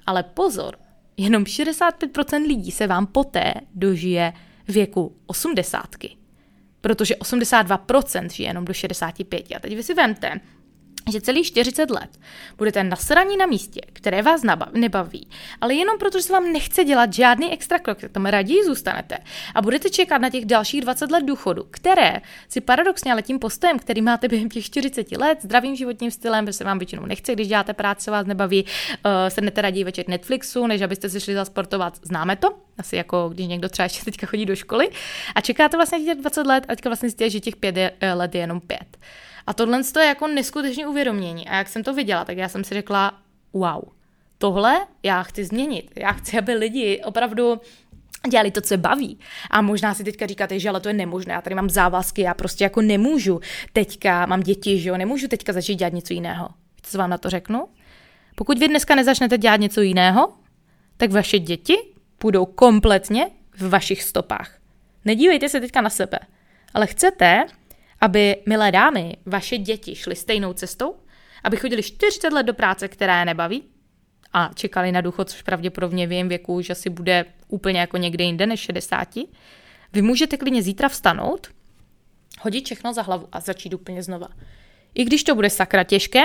Ale 0.05 0.23
pozor, 0.23 0.77
jenom 1.17 1.43
65% 1.43 2.47
lidí 2.47 2.71
se 2.71 2.87
vám 2.87 3.07
poté 3.07 3.53
dožije 3.75 4.33
věku 4.67 5.15
80. 5.25 5.87
Protože 6.81 7.15
82% 7.15 8.29
žije 8.29 8.49
jenom 8.49 8.65
do 8.65 8.73
65. 8.73 9.47
A 9.55 9.59
teď 9.59 9.75
vy 9.75 9.83
si 9.83 9.93
vemte, 9.93 10.39
že 11.09 11.21
celých 11.21 11.47
40 11.47 11.89
let 11.89 12.19
budete 12.57 12.83
nasraní 12.83 13.37
na 13.37 13.45
místě, 13.45 13.81
které 13.93 14.21
vás 14.21 14.41
nebaví, 14.73 15.27
ale 15.61 15.73
jenom 15.73 15.97
protože 15.97 16.21
se 16.21 16.33
vám 16.33 16.53
nechce 16.53 16.83
dělat 16.83 17.13
žádný 17.13 17.53
extra 17.53 17.79
krok, 17.79 18.01
tak 18.01 18.11
tam 18.11 18.25
raději 18.25 18.65
zůstanete 18.65 19.17
a 19.55 19.61
budete 19.61 19.89
čekat 19.89 20.17
na 20.17 20.29
těch 20.29 20.45
dalších 20.45 20.81
20 20.81 21.11
let 21.11 21.23
důchodu, 21.25 21.65
které 21.71 22.21
si 22.49 22.61
paradoxně 22.61 23.11
ale 23.11 23.21
tím 23.21 23.39
postojem, 23.39 23.79
který 23.79 24.01
máte 24.01 24.27
během 24.27 24.49
těch 24.49 24.65
40 24.65 25.11
let, 25.11 25.37
zdravým 25.41 25.75
životním 25.75 26.11
stylem, 26.11 26.45
protože 26.45 26.57
se 26.57 26.63
vám 26.63 26.79
většinou 26.79 27.05
nechce, 27.05 27.33
když 27.33 27.47
děláte 27.47 27.73
práci, 27.73 28.03
se 28.03 28.11
vás 28.11 28.27
nebaví, 28.27 28.63
uh, 28.63 29.11
sednete 29.29 29.61
raději 29.61 29.83
večer 29.83 30.05
Netflixu, 30.07 30.67
než 30.67 30.81
abyste 30.81 31.09
si 31.09 31.19
šli 31.19 31.33
zasportovat. 31.33 31.99
Známe 32.03 32.35
to? 32.35 32.49
Asi 32.77 32.95
jako 32.95 33.29
když 33.33 33.47
někdo 33.47 33.69
třeba 33.69 33.83
ještě 33.83 34.05
teďka 34.05 34.27
chodí 34.27 34.45
do 34.45 34.55
školy 34.55 34.89
a 35.35 35.41
čekáte 35.41 35.77
vlastně 35.77 35.99
těch 35.99 36.17
20 36.17 36.47
let 36.47 36.63
a 36.67 36.75
teďka 36.75 36.89
vlastně 36.89 37.09
zjistíte, 37.09 37.29
že 37.29 37.39
těch 37.39 37.55
5 37.55 37.77
je, 37.77 37.91
uh, 37.91 38.19
let 38.19 38.35
je 38.35 38.41
jenom 38.41 38.61
5. 38.61 38.79
A 39.47 39.53
tohle 39.53 39.81
je 39.99 40.05
jako 40.05 40.27
neskutečně 40.27 40.87
uvědomění. 40.87 41.47
A 41.47 41.55
jak 41.55 41.69
jsem 41.69 41.83
to 41.83 41.93
viděla, 41.93 42.25
tak 42.25 42.37
já 42.37 42.49
jsem 42.49 42.63
si 42.63 42.73
řekla, 42.73 43.21
wow, 43.53 43.81
tohle 44.37 44.87
já 45.03 45.23
chci 45.23 45.45
změnit. 45.45 45.91
Já 45.95 46.11
chci, 46.11 46.37
aby 46.37 46.53
lidi 46.53 47.01
opravdu 47.05 47.61
dělali 48.29 48.51
to, 48.51 48.61
co 48.61 48.77
baví. 48.77 49.19
A 49.49 49.61
možná 49.61 49.93
si 49.93 50.03
teďka 50.03 50.25
říkáte, 50.27 50.59
že 50.59 50.69
ale 50.69 50.79
to 50.79 50.87
je 50.87 50.93
nemožné, 50.93 51.33
já 51.33 51.41
tady 51.41 51.55
mám 51.55 51.69
závazky, 51.69 52.21
já 52.21 52.33
prostě 52.33 52.63
jako 52.63 52.81
nemůžu 52.81 53.39
teďka, 53.73 54.25
mám 54.25 54.39
děti, 54.39 54.79
že 54.79 54.89
jo, 54.89 54.97
nemůžu 54.97 55.27
teďka 55.27 55.53
začít 55.53 55.75
dělat 55.75 55.93
něco 55.93 56.13
jiného. 56.13 56.49
Víte, 56.75 56.89
co 56.89 56.97
vám 56.97 57.09
na 57.09 57.17
to 57.17 57.29
řeknu? 57.29 57.67
Pokud 58.35 58.59
vy 58.59 58.67
dneska 58.67 58.95
nezačnete 58.95 59.37
dělat 59.37 59.59
něco 59.59 59.81
jiného, 59.81 60.33
tak 60.97 61.11
vaše 61.11 61.39
děti 61.39 61.77
půjdou 62.17 62.45
kompletně 62.45 63.27
v 63.57 63.69
vašich 63.69 64.03
stopách. 64.03 64.57
Nedívejte 65.05 65.49
se 65.49 65.59
teďka 65.59 65.81
na 65.81 65.89
sebe, 65.89 66.19
ale 66.73 66.87
chcete, 66.87 67.43
aby, 68.01 68.37
milé 68.45 68.71
dámy, 68.71 69.17
vaše 69.25 69.57
děti 69.57 69.95
šly 69.95 70.15
stejnou 70.15 70.53
cestou, 70.53 70.95
aby 71.43 71.57
chodili 71.57 71.83
40 71.83 72.33
let 72.33 72.43
do 72.43 72.53
práce, 72.53 72.87
která 72.87 73.19
je 73.19 73.25
nebaví, 73.25 73.63
a 74.33 74.49
čekali 74.55 74.91
na 74.91 75.01
důchod, 75.01 75.29
což 75.29 75.41
pravděpodobně 75.41 76.07
v 76.07 76.11
jejím 76.11 76.29
věku 76.29 76.55
už 76.55 76.69
asi 76.69 76.89
bude 76.89 77.25
úplně 77.47 77.79
jako 77.79 77.97
někde 77.97 78.23
jinde 78.23 78.45
než 78.45 78.59
60, 78.59 79.07
vy 79.93 80.01
můžete 80.01 80.37
klidně 80.37 80.61
zítra 80.61 80.89
vstanout, 80.89 81.47
hodit 82.41 82.65
všechno 82.65 82.93
za 82.93 83.01
hlavu 83.01 83.27
a 83.31 83.39
začít 83.39 83.73
úplně 83.73 84.03
znova. 84.03 84.27
I 84.93 85.05
když 85.05 85.23
to 85.23 85.35
bude 85.35 85.49
sakra 85.49 85.83
těžké, 85.83 86.21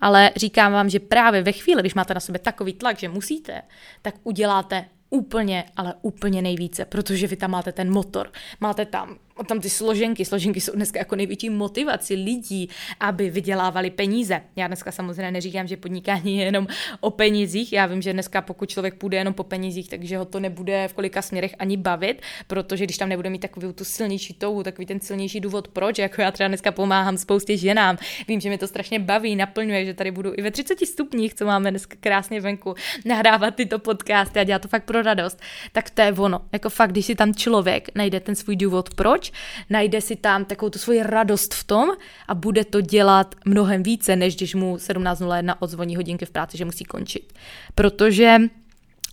ale 0.00 0.30
říkám 0.36 0.72
vám, 0.72 0.90
že 0.90 1.00
právě 1.00 1.42
ve 1.42 1.52
chvíli, 1.52 1.82
když 1.82 1.94
máte 1.94 2.14
na 2.14 2.20
sebe 2.20 2.38
takový 2.38 2.72
tlak, 2.72 2.98
že 2.98 3.08
musíte, 3.08 3.62
tak 4.02 4.14
uděláte 4.22 4.84
úplně, 5.10 5.64
ale 5.76 5.94
úplně 6.02 6.42
nejvíce, 6.42 6.84
protože 6.84 7.26
vy 7.26 7.36
tam 7.36 7.50
máte 7.50 7.72
ten 7.72 7.90
motor, 7.90 8.32
máte 8.60 8.84
tam 8.84 9.18
tam 9.46 9.60
ty 9.60 9.70
složenky, 9.70 10.24
složenky 10.24 10.60
jsou 10.60 10.72
dneska 10.72 10.98
jako 10.98 11.16
největší 11.16 11.50
motivaci 11.50 12.14
lidí, 12.14 12.68
aby 13.00 13.30
vydělávali 13.30 13.90
peníze. 13.90 14.40
Já 14.56 14.66
dneska 14.66 14.92
samozřejmě 14.92 15.30
neříkám, 15.30 15.66
že 15.66 15.76
podnikání 15.76 16.38
je 16.38 16.44
jenom 16.44 16.66
o 17.00 17.10
penězích. 17.10 17.72
Já 17.72 17.86
vím, 17.86 18.02
že 18.02 18.12
dneska 18.12 18.40
pokud 18.40 18.68
člověk 18.68 18.94
půjde 18.94 19.16
jenom 19.16 19.34
po 19.34 19.44
penězích, 19.44 19.88
takže 19.88 20.18
ho 20.18 20.24
to 20.24 20.40
nebude 20.40 20.88
v 20.88 20.92
kolika 20.92 21.22
směrech 21.22 21.54
ani 21.58 21.76
bavit, 21.76 22.22
protože 22.46 22.84
když 22.84 22.98
tam 22.98 23.08
nebude 23.08 23.30
mít 23.30 23.38
takovou 23.38 23.72
tu 23.72 23.84
silnější 23.84 24.34
touhu, 24.34 24.62
takový 24.62 24.86
ten 24.86 25.00
silnější 25.00 25.40
důvod, 25.40 25.68
proč, 25.68 25.98
jako 25.98 26.22
já 26.22 26.30
třeba 26.30 26.48
dneska 26.48 26.72
pomáhám 26.72 27.18
spoustě 27.18 27.56
ženám, 27.56 27.98
vím, 28.28 28.40
že 28.40 28.48
mě 28.48 28.58
to 28.58 28.66
strašně 28.66 28.98
baví, 28.98 29.36
naplňuje, 29.36 29.84
že 29.84 29.94
tady 29.94 30.10
budu 30.10 30.32
i 30.36 30.42
ve 30.42 30.50
30 30.50 30.86
stupních, 30.86 31.34
co 31.34 31.44
máme 31.44 31.70
dneska 31.70 31.96
krásně 32.00 32.40
venku, 32.40 32.74
nahrávat 33.04 33.54
tyto 33.54 33.78
podcasty 33.78 34.40
a 34.40 34.44
dělat 34.44 34.62
to 34.62 34.68
fakt 34.68 34.84
pro 34.84 35.02
radost, 35.02 35.40
tak 35.72 35.90
to 35.90 36.02
je 36.02 36.12
ono. 36.12 36.40
Jako 36.52 36.70
fakt, 36.70 36.90
když 36.90 37.06
si 37.06 37.14
tam 37.14 37.34
člověk 37.34 37.88
najde 37.94 38.20
ten 38.20 38.34
svůj 38.34 38.56
důvod, 38.56 38.94
proč, 38.94 39.29
najde 39.70 40.00
si 40.00 40.16
tam 40.16 40.44
takovou 40.44 40.70
tu 40.70 40.78
svoji 40.78 41.02
radost 41.02 41.54
v 41.54 41.64
tom 41.64 41.88
a 42.28 42.34
bude 42.34 42.64
to 42.64 42.80
dělat 42.80 43.34
mnohem 43.44 43.82
více, 43.82 44.16
než 44.16 44.36
když 44.36 44.54
mu 44.54 44.76
17.01 44.76 45.54
odzvoní 45.58 45.96
hodinky 45.96 46.26
v 46.26 46.30
práci, 46.30 46.58
že 46.58 46.64
musí 46.64 46.84
končit. 46.84 47.32
Protože 47.74 48.38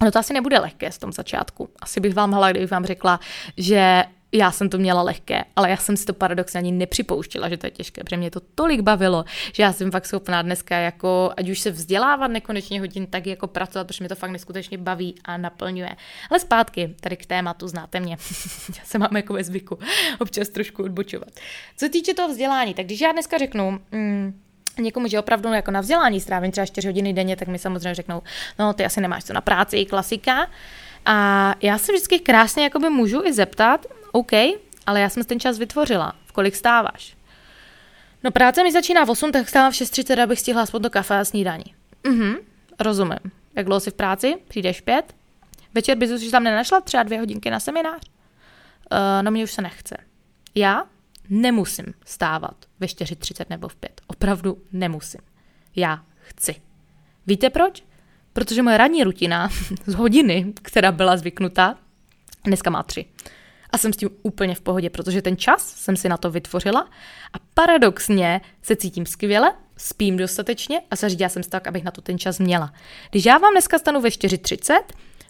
No 0.03 0.11
to 0.11 0.19
asi 0.19 0.33
nebude 0.33 0.59
lehké 0.59 0.91
z 0.91 0.97
tom 0.97 1.11
začátku. 1.11 1.69
Asi 1.81 1.99
bych 1.99 2.13
vám 2.13 2.33
hala, 2.33 2.51
kdybych 2.51 2.71
vám 2.71 2.85
řekla, 2.85 3.19
že 3.57 4.03
já 4.31 4.51
jsem 4.51 4.69
to 4.69 4.77
měla 4.77 5.01
lehké, 5.01 5.43
ale 5.55 5.69
já 5.69 5.77
jsem 5.77 5.97
si 5.97 6.05
to 6.05 6.13
paradoxně 6.13 6.57
ani 6.57 6.71
nepřipouštila, 6.71 7.49
že 7.49 7.57
to 7.57 7.67
je 7.67 7.71
těžké, 7.71 8.03
protože 8.03 8.17
mě 8.17 8.31
to 8.31 8.39
tolik 8.39 8.81
bavilo, 8.81 9.25
že 9.53 9.63
já 9.63 9.73
jsem 9.73 9.91
fakt 9.91 10.05
schopná 10.05 10.41
dneska 10.41 10.77
jako, 10.77 11.33
ať 11.37 11.49
už 11.49 11.59
se 11.59 11.71
vzdělávat 11.71 12.27
nekonečně 12.27 12.79
hodin, 12.79 13.07
tak 13.07 13.25
jako 13.25 13.47
pracovat, 13.47 13.87
protože 13.87 14.03
mě 14.03 14.09
to 14.09 14.15
fakt 14.15 14.31
neskutečně 14.31 14.77
baví 14.77 15.15
a 15.25 15.37
naplňuje. 15.37 15.95
Ale 16.29 16.39
zpátky 16.39 16.95
tady 16.99 17.17
k 17.17 17.25
tématu, 17.25 17.67
znáte 17.67 17.99
mě, 17.99 18.17
já 18.77 18.83
se 18.83 18.97
mám 18.97 19.15
jako 19.15 19.33
ve 19.33 19.43
zvyku 19.43 19.79
občas 20.19 20.49
trošku 20.49 20.83
odbočovat. 20.83 21.29
Co 21.77 21.89
týče 21.89 22.13
toho 22.13 22.29
vzdělání, 22.29 22.73
tak 22.73 22.85
když 22.85 23.01
já 23.01 23.11
dneska 23.11 23.37
řeknu, 23.37 23.79
mm, 23.91 24.41
někomu, 24.79 25.07
že 25.07 25.19
opravdu 25.19 25.53
jako 25.53 25.71
na 25.71 25.81
vzdělání 25.81 26.19
strávím 26.19 26.51
třeba 26.51 26.65
4 26.65 26.87
hodiny 26.87 27.13
denně, 27.13 27.35
tak 27.35 27.47
mi 27.47 27.59
samozřejmě 27.59 27.95
řeknou, 27.95 28.21
no 28.59 28.73
ty 28.73 28.85
asi 28.85 29.01
nemáš 29.01 29.23
co 29.23 29.33
na 29.33 29.41
práci, 29.41 29.85
klasika. 29.85 30.47
A 31.05 31.55
já 31.61 31.77
se 31.77 31.91
vždycky 31.91 32.19
krásně 32.19 32.63
jakoby 32.63 32.89
můžu 32.89 33.25
i 33.25 33.33
zeptat, 33.33 33.85
OK, 34.11 34.31
ale 34.85 35.01
já 35.01 35.09
jsem 35.09 35.23
ten 35.23 35.39
čas 35.39 35.57
vytvořila. 35.57 36.13
V 36.25 36.31
kolik 36.31 36.55
stáváš? 36.55 37.17
No 38.23 38.31
práce 38.31 38.63
mi 38.63 38.71
začíná 38.71 39.05
v 39.05 39.09
8, 39.09 39.31
tak 39.31 39.49
stávám 39.49 39.71
v 39.71 39.75
6.30, 39.75 40.23
abych 40.23 40.39
stihla 40.39 40.61
aspoň 40.61 40.81
do 40.81 40.89
kafe 40.89 41.19
a 41.19 41.25
snídaní. 41.25 41.75
Mhm, 42.07 42.35
rozumím. 42.79 43.19
Jak 43.55 43.65
dlouho 43.65 43.79
jsi 43.79 43.91
v 43.91 43.93
práci? 43.93 44.35
Přijdeš 44.47 44.81
pět? 44.81 45.15
Večer 45.73 45.97
bys 45.97 46.11
už 46.11 46.31
tam 46.31 46.43
nenašla 46.43 46.81
třeba 46.81 47.03
dvě 47.03 47.19
hodinky 47.19 47.49
na 47.49 47.59
seminář? 47.59 48.01
Uh, 48.91 48.97
no 49.21 49.31
mě 49.31 49.43
už 49.43 49.51
se 49.51 49.61
nechce. 49.61 49.97
Já 50.55 50.83
nemusím 51.29 51.85
stávat 52.05 52.55
ve 52.79 52.87
4.30 52.87 53.45
nebo 53.49 53.67
v 53.67 53.75
5. 53.75 54.01
Opravdu 54.07 54.57
nemusím. 54.71 55.21
Já 55.75 56.03
chci. 56.17 56.55
Víte 57.27 57.49
proč? 57.49 57.83
Protože 58.33 58.61
moje 58.61 58.77
ranní 58.77 59.03
rutina 59.03 59.49
z 59.85 59.93
hodiny, 59.93 60.53
která 60.61 60.91
byla 60.91 61.17
zvyknutá, 61.17 61.75
dneska 62.43 62.69
má 62.69 62.83
tři. 62.83 63.05
A 63.69 63.77
jsem 63.77 63.93
s 63.93 63.97
tím 63.97 64.09
úplně 64.23 64.55
v 64.55 64.61
pohodě, 64.61 64.89
protože 64.89 65.21
ten 65.21 65.37
čas 65.37 65.67
jsem 65.75 65.95
si 65.95 66.09
na 66.09 66.17
to 66.17 66.31
vytvořila 66.31 66.89
a 67.33 67.37
paradoxně 67.53 68.41
se 68.61 68.75
cítím 68.75 69.05
skvěle, 69.05 69.53
spím 69.77 70.17
dostatečně 70.17 70.81
a 70.91 70.95
zařídila 70.95 71.29
jsem 71.29 71.43
si 71.43 71.49
tak, 71.49 71.67
abych 71.67 71.83
na 71.83 71.91
to 71.91 72.01
ten 72.01 72.19
čas 72.19 72.39
měla. 72.39 72.73
Když 73.11 73.25
já 73.25 73.37
vám 73.37 73.51
dneska 73.53 73.79
stanu 73.79 74.01
ve 74.01 74.09
4.30, 74.09 74.79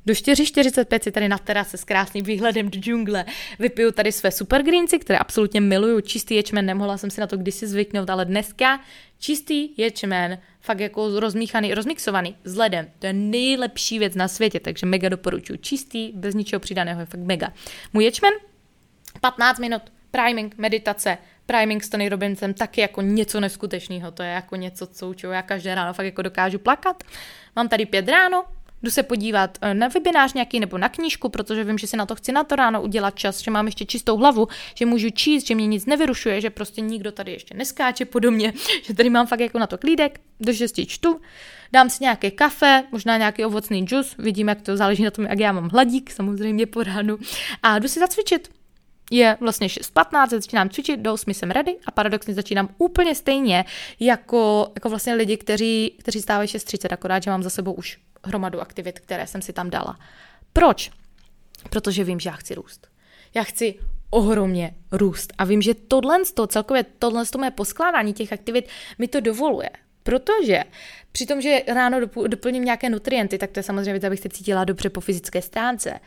do 0.07 0.13
4.45 0.13 0.99
si 1.03 1.11
tady 1.11 1.29
na 1.29 1.37
terase 1.37 1.77
s 1.77 1.83
krásným 1.83 2.25
výhledem 2.25 2.69
do 2.69 2.79
džungle 2.79 3.25
vypiju 3.59 3.91
tady 3.91 4.11
své 4.11 4.31
super 4.31 4.63
greenci, 4.63 4.99
které 4.99 5.19
absolutně 5.19 5.61
miluju, 5.61 6.01
čistý 6.01 6.35
ječmen, 6.35 6.65
nemohla 6.65 6.97
jsem 6.97 7.09
si 7.09 7.21
na 7.21 7.27
to 7.27 7.37
kdysi 7.37 7.67
zvyknout, 7.67 8.09
ale 8.09 8.25
dneska 8.25 8.79
čistý 9.19 9.69
ječmen, 9.77 10.37
fakt 10.61 10.79
jako 10.79 11.19
rozmíchaný, 11.19 11.73
rozmixovaný 11.73 12.35
s 12.43 12.55
ledem, 12.55 12.87
to 12.99 13.07
je 13.07 13.13
nejlepší 13.13 13.99
věc 13.99 14.15
na 14.15 14.27
světě, 14.27 14.59
takže 14.59 14.85
mega 14.85 15.09
doporučuji. 15.09 15.57
Čistý, 15.57 16.11
bez 16.15 16.35
ničeho 16.35 16.59
přidaného, 16.59 16.99
je 16.99 17.05
fakt 17.05 17.19
mega. 17.19 17.53
Můj 17.93 18.03
ječmen, 18.03 18.33
15 19.21 19.59
minut, 19.59 19.81
priming, 20.11 20.57
meditace, 20.57 21.17
priming 21.45 21.83
s 21.83 21.89
Tony 21.89 22.09
Robbinsem 22.09 22.53
taky 22.53 22.81
jako 22.81 23.01
něco 23.01 23.39
neskutečného, 23.39 24.11
to 24.11 24.23
je 24.23 24.29
jako 24.29 24.55
něco, 24.55 24.87
co 24.87 25.09
učuju 25.09 25.33
já 25.33 25.41
každé 25.41 25.75
ráno 25.75 25.93
fakt 25.93 26.05
jako 26.05 26.21
dokážu 26.21 26.59
plakat. 26.59 27.03
Mám 27.55 27.69
tady 27.69 27.85
pět 27.85 28.09
ráno, 28.09 28.45
Jdu 28.84 28.91
se 28.91 29.03
podívat 29.03 29.57
eh, 29.62 29.74
na 29.74 29.88
webinář 29.88 30.34
nějaký 30.34 30.60
nebo 30.60 30.77
na 30.77 30.89
knížku, 30.89 31.29
protože 31.29 31.63
vím, 31.63 31.77
že 31.77 31.88
si 31.88 31.98
na 31.98 32.05
to 32.05 32.15
chci 32.15 32.31
na 32.31 32.43
to 32.43 32.55
ráno 32.55 32.81
udělat 32.81 33.15
čas, 33.15 33.39
že 33.39 33.51
mám 33.51 33.65
ještě 33.65 33.86
čistou 33.86 34.17
hlavu, 34.17 34.48
že 34.75 34.86
můžu 34.86 35.10
číst, 35.10 35.48
že 35.48 35.55
mě 35.55 35.67
nic 35.67 35.86
nevyrušuje, 35.86 36.41
že 36.41 36.50
prostě 36.50 36.81
nikdo 36.81 37.12
tady 37.12 37.31
ještě 37.31 37.55
neskáče 37.55 38.05
podobně, 38.05 38.53
že 38.84 38.93
tady 38.93 39.10
mám 39.10 39.27
fakt 39.27 39.39
jako 39.39 39.60
na 39.60 39.67
to 39.67 39.77
klídek, 39.77 40.19
do 40.39 40.53
6 40.53 40.79
čtu, 40.88 41.22
dám 41.74 41.89
si 41.89 42.03
nějaké 42.03 42.31
kafe, 42.31 42.84
možná 42.91 43.17
nějaký 43.17 43.46
ovocný 43.46 43.86
džus, 43.86 44.15
vidím, 44.17 44.48
jak 44.48 44.62
to 44.62 44.77
záleží 44.77 45.03
na 45.03 45.12
tom, 45.12 45.25
jak 45.25 45.39
já 45.39 45.51
mám 45.51 45.69
hladík, 45.69 46.12
samozřejmě 46.12 46.65
po 46.65 46.84
ránu, 46.84 47.17
a 47.63 47.79
jdu 47.79 47.88
si 47.88 48.00
zacvičit 48.00 48.56
je 49.11 49.37
vlastně 49.39 49.67
6.15, 49.67 50.29
začínám 50.29 50.69
cvičit, 50.69 50.99
do 50.99 51.13
8 51.13 51.33
jsem 51.33 51.51
ready 51.51 51.75
a 51.85 51.91
paradoxně 51.91 52.33
začínám 52.33 52.69
úplně 52.77 53.15
stejně 53.15 53.65
jako, 53.99 54.71
jako 54.75 54.89
vlastně 54.89 55.13
lidi, 55.13 55.37
kteří, 55.37 55.95
kteří 55.99 56.21
stávají 56.21 56.49
6.30, 56.49 56.93
akorát, 56.93 57.23
že 57.23 57.29
mám 57.29 57.43
za 57.43 57.49
sebou 57.49 57.73
už 57.73 57.99
hromadu 58.23 58.61
aktivit, 58.61 58.99
které 58.99 59.27
jsem 59.27 59.41
si 59.41 59.53
tam 59.53 59.69
dala. 59.69 59.99
Proč? 60.53 60.91
Protože 61.69 62.03
vím, 62.03 62.19
že 62.19 62.29
já 62.29 62.35
chci 62.35 62.55
růst. 62.55 62.87
Já 63.33 63.43
chci 63.43 63.75
ohromně 64.09 64.75
růst 64.91 65.33
a 65.37 65.45
vím, 65.45 65.61
že 65.61 65.73
tohle, 65.73 66.17
celkově 66.47 66.85
tohle 66.99 67.23
mé 67.37 67.51
poskládání 67.51 68.13
těch 68.13 68.33
aktivit 68.33 68.69
mi 68.97 69.07
to 69.07 69.19
dovoluje. 69.19 69.69
Protože 70.03 70.63
při 71.11 71.25
tom, 71.25 71.41
že 71.41 71.63
ráno 71.67 71.99
doplním 72.27 72.65
nějaké 72.65 72.89
nutrienty, 72.89 73.37
tak 73.37 73.51
to 73.51 73.59
je 73.59 73.63
samozřejmě 73.63 74.07
abych 74.07 74.19
se 74.19 74.29
cítila 74.29 74.63
dobře 74.63 74.89
po 74.89 75.01
fyzické 75.01 75.41
stránce. 75.41 75.99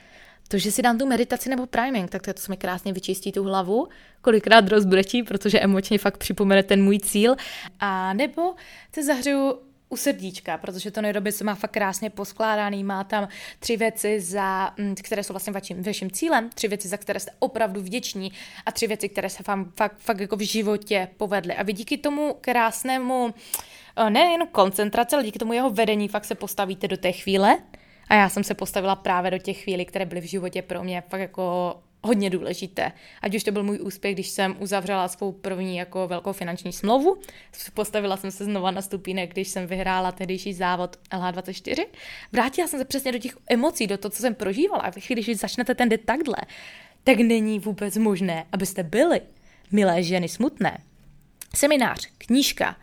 To, 0.50 0.58
že 0.58 0.72
si 0.72 0.82
dám 0.82 0.98
tu 0.98 1.06
meditaci 1.06 1.48
nebo 1.48 1.66
priming, 1.66 2.10
tak 2.10 2.22
to, 2.22 2.30
je 2.30 2.34
to 2.34 2.40
se 2.40 2.52
mi 2.52 2.56
krásně 2.56 2.92
vyčistí 2.92 3.32
tu 3.32 3.44
hlavu, 3.44 3.88
kolikrát 4.22 4.68
rozbrečí, 4.68 5.22
protože 5.22 5.60
emočně 5.60 5.98
fakt 5.98 6.18
připomene 6.18 6.62
ten 6.62 6.84
můj 6.84 6.98
cíl. 6.98 7.36
A 7.80 8.12
nebo 8.12 8.54
se 8.94 9.02
zahřeju 9.02 9.58
u 9.88 9.96
srdíčka, 9.96 10.58
protože 10.58 10.90
to 10.90 11.02
nejdoby 11.02 11.32
se 11.32 11.44
má 11.44 11.54
fakt 11.54 11.70
krásně 11.70 12.10
poskládaný, 12.10 12.84
má 12.84 13.04
tam 13.04 13.28
tři 13.58 13.76
věci, 13.76 14.20
za, 14.20 14.74
mm, 14.78 14.94
které 15.02 15.24
jsou 15.24 15.32
vlastně 15.32 15.52
vaším, 15.52 15.82
vaším 15.82 16.10
cílem, 16.10 16.50
tři 16.54 16.68
věci, 16.68 16.88
za 16.88 16.96
které 16.96 17.20
jste 17.20 17.30
opravdu 17.38 17.80
vděční 17.80 18.32
a 18.66 18.72
tři 18.72 18.86
věci, 18.86 19.08
které 19.08 19.30
se 19.30 19.42
vám 19.48 19.72
fakt, 19.76 19.98
fakt 19.98 20.20
jako 20.20 20.36
v 20.36 20.46
životě 20.46 21.08
povedly. 21.16 21.54
A 21.54 21.62
vy 21.62 21.72
díky 21.72 21.98
tomu 21.98 22.36
krásnému, 22.40 23.34
eh, 23.96 24.10
nejen 24.10 24.46
koncentrace, 24.52 25.16
ale 25.16 25.24
díky 25.24 25.38
tomu 25.38 25.52
jeho 25.52 25.70
vedení 25.70 26.08
fakt 26.08 26.24
se 26.24 26.34
postavíte 26.34 26.88
do 26.88 26.96
té 26.96 27.12
chvíle, 27.12 27.58
a 28.10 28.14
já 28.14 28.28
jsem 28.28 28.44
se 28.44 28.54
postavila 28.54 28.96
právě 28.96 29.30
do 29.30 29.38
těch 29.38 29.62
chvílí, 29.62 29.84
které 29.84 30.06
byly 30.06 30.20
v 30.20 30.24
životě 30.24 30.62
pro 30.62 30.84
mě 30.84 31.02
fakt 31.08 31.20
jako 31.20 31.76
hodně 32.02 32.30
důležité. 32.30 32.92
Ať 33.22 33.34
už 33.34 33.44
to 33.44 33.52
byl 33.52 33.62
můj 33.62 33.78
úspěch, 33.82 34.14
když 34.14 34.28
jsem 34.28 34.56
uzavřela 34.58 35.08
svou 35.08 35.32
první 35.32 35.76
jako 35.76 36.08
velkou 36.08 36.32
finanční 36.32 36.72
smlouvu, 36.72 37.20
postavila 37.74 38.16
jsem 38.16 38.30
se 38.30 38.44
znova 38.44 38.70
na 38.70 38.82
stupínek, 38.82 39.30
když 39.30 39.48
jsem 39.48 39.66
vyhrála 39.66 40.12
tehdejší 40.12 40.52
závod 40.52 40.96
LH24, 41.12 41.86
vrátila 42.32 42.68
jsem 42.68 42.80
se 42.80 42.84
přesně 42.84 43.12
do 43.12 43.18
těch 43.18 43.36
emocí, 43.50 43.86
do 43.86 43.98
toho, 43.98 44.10
co 44.12 44.22
jsem 44.22 44.34
prožívala. 44.34 44.82
A 44.82 44.90
když 44.90 45.36
začnete 45.36 45.74
ten 45.74 45.88
den 45.88 46.00
takhle, 46.04 46.36
tak 47.04 47.18
není 47.18 47.58
vůbec 47.58 47.96
možné, 47.96 48.46
abyste 48.52 48.82
byli 48.82 49.20
milé 49.72 50.02
ženy 50.02 50.28
smutné. 50.28 50.78
Seminář, 51.54 52.08
knížka. 52.18 52.76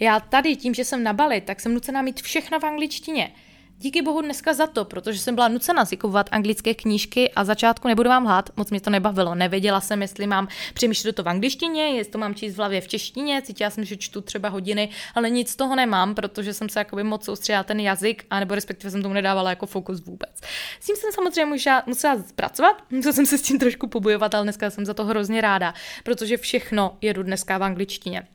Já 0.00 0.20
tady 0.20 0.56
tím, 0.56 0.74
že 0.74 0.84
jsem 0.84 1.02
na 1.02 1.12
Bali, 1.12 1.40
tak 1.40 1.60
jsem 1.60 1.74
nucená 1.74 2.02
mít 2.02 2.20
všechno 2.20 2.60
v 2.60 2.64
angličtině. 2.64 3.32
Díky 3.78 4.02
bohu 4.02 4.22
dneska 4.22 4.54
za 4.54 4.66
to, 4.66 4.84
protože 4.84 5.18
jsem 5.18 5.34
byla 5.34 5.48
nucena 5.48 5.84
si 5.84 5.96
kupovat 5.96 6.28
anglické 6.32 6.74
knížky 6.74 7.32
a 7.32 7.44
začátku 7.44 7.88
nebudu 7.88 8.08
vám 8.08 8.24
lhát, 8.24 8.50
moc 8.56 8.70
mě 8.70 8.80
to 8.80 8.90
nebavilo. 8.90 9.34
Nevěděla 9.34 9.80
jsem, 9.80 10.02
jestli 10.02 10.26
mám 10.26 10.48
přemýšlet 10.74 11.16
to 11.16 11.22
v 11.22 11.28
angličtině, 11.28 11.82
jestli 11.88 12.12
to 12.12 12.18
mám 12.18 12.34
číst 12.34 12.54
v 12.54 12.56
hlavě 12.56 12.80
v 12.80 12.88
češtině, 12.88 13.42
cítila 13.42 13.70
jsem, 13.70 13.84
že 13.84 13.96
čtu 13.96 14.20
třeba 14.20 14.48
hodiny, 14.48 14.88
ale 15.14 15.30
nic 15.30 15.50
z 15.50 15.56
toho 15.56 15.76
nemám, 15.76 16.14
protože 16.14 16.54
jsem 16.54 16.68
se 16.68 16.78
jakoby 16.78 17.04
moc 17.04 17.24
soustředila 17.24 17.62
ten 17.62 17.80
jazyk, 17.80 18.26
anebo 18.30 18.54
respektive 18.54 18.90
jsem 18.90 19.02
tomu 19.02 19.14
nedávala 19.14 19.50
jako 19.50 19.66
fokus 19.66 20.00
vůbec. 20.00 20.40
S 20.80 20.86
tím 20.86 20.96
jsem 20.96 21.12
samozřejmě 21.12 21.44
musela, 21.44 21.82
musela 21.86 22.22
pracovat, 22.34 22.82
musela 22.90 23.12
jsem 23.12 23.26
se 23.26 23.38
s 23.38 23.42
tím 23.42 23.58
trošku 23.58 23.86
pobojovat, 23.86 24.34
ale 24.34 24.44
dneska 24.44 24.70
jsem 24.70 24.86
za 24.86 24.94
to 24.94 25.04
hrozně 25.04 25.40
ráda, 25.40 25.74
protože 26.04 26.36
všechno 26.36 26.96
jedu 27.00 27.22
dneska 27.22 27.58
v 27.58 27.62
angličtině. 27.62 28.26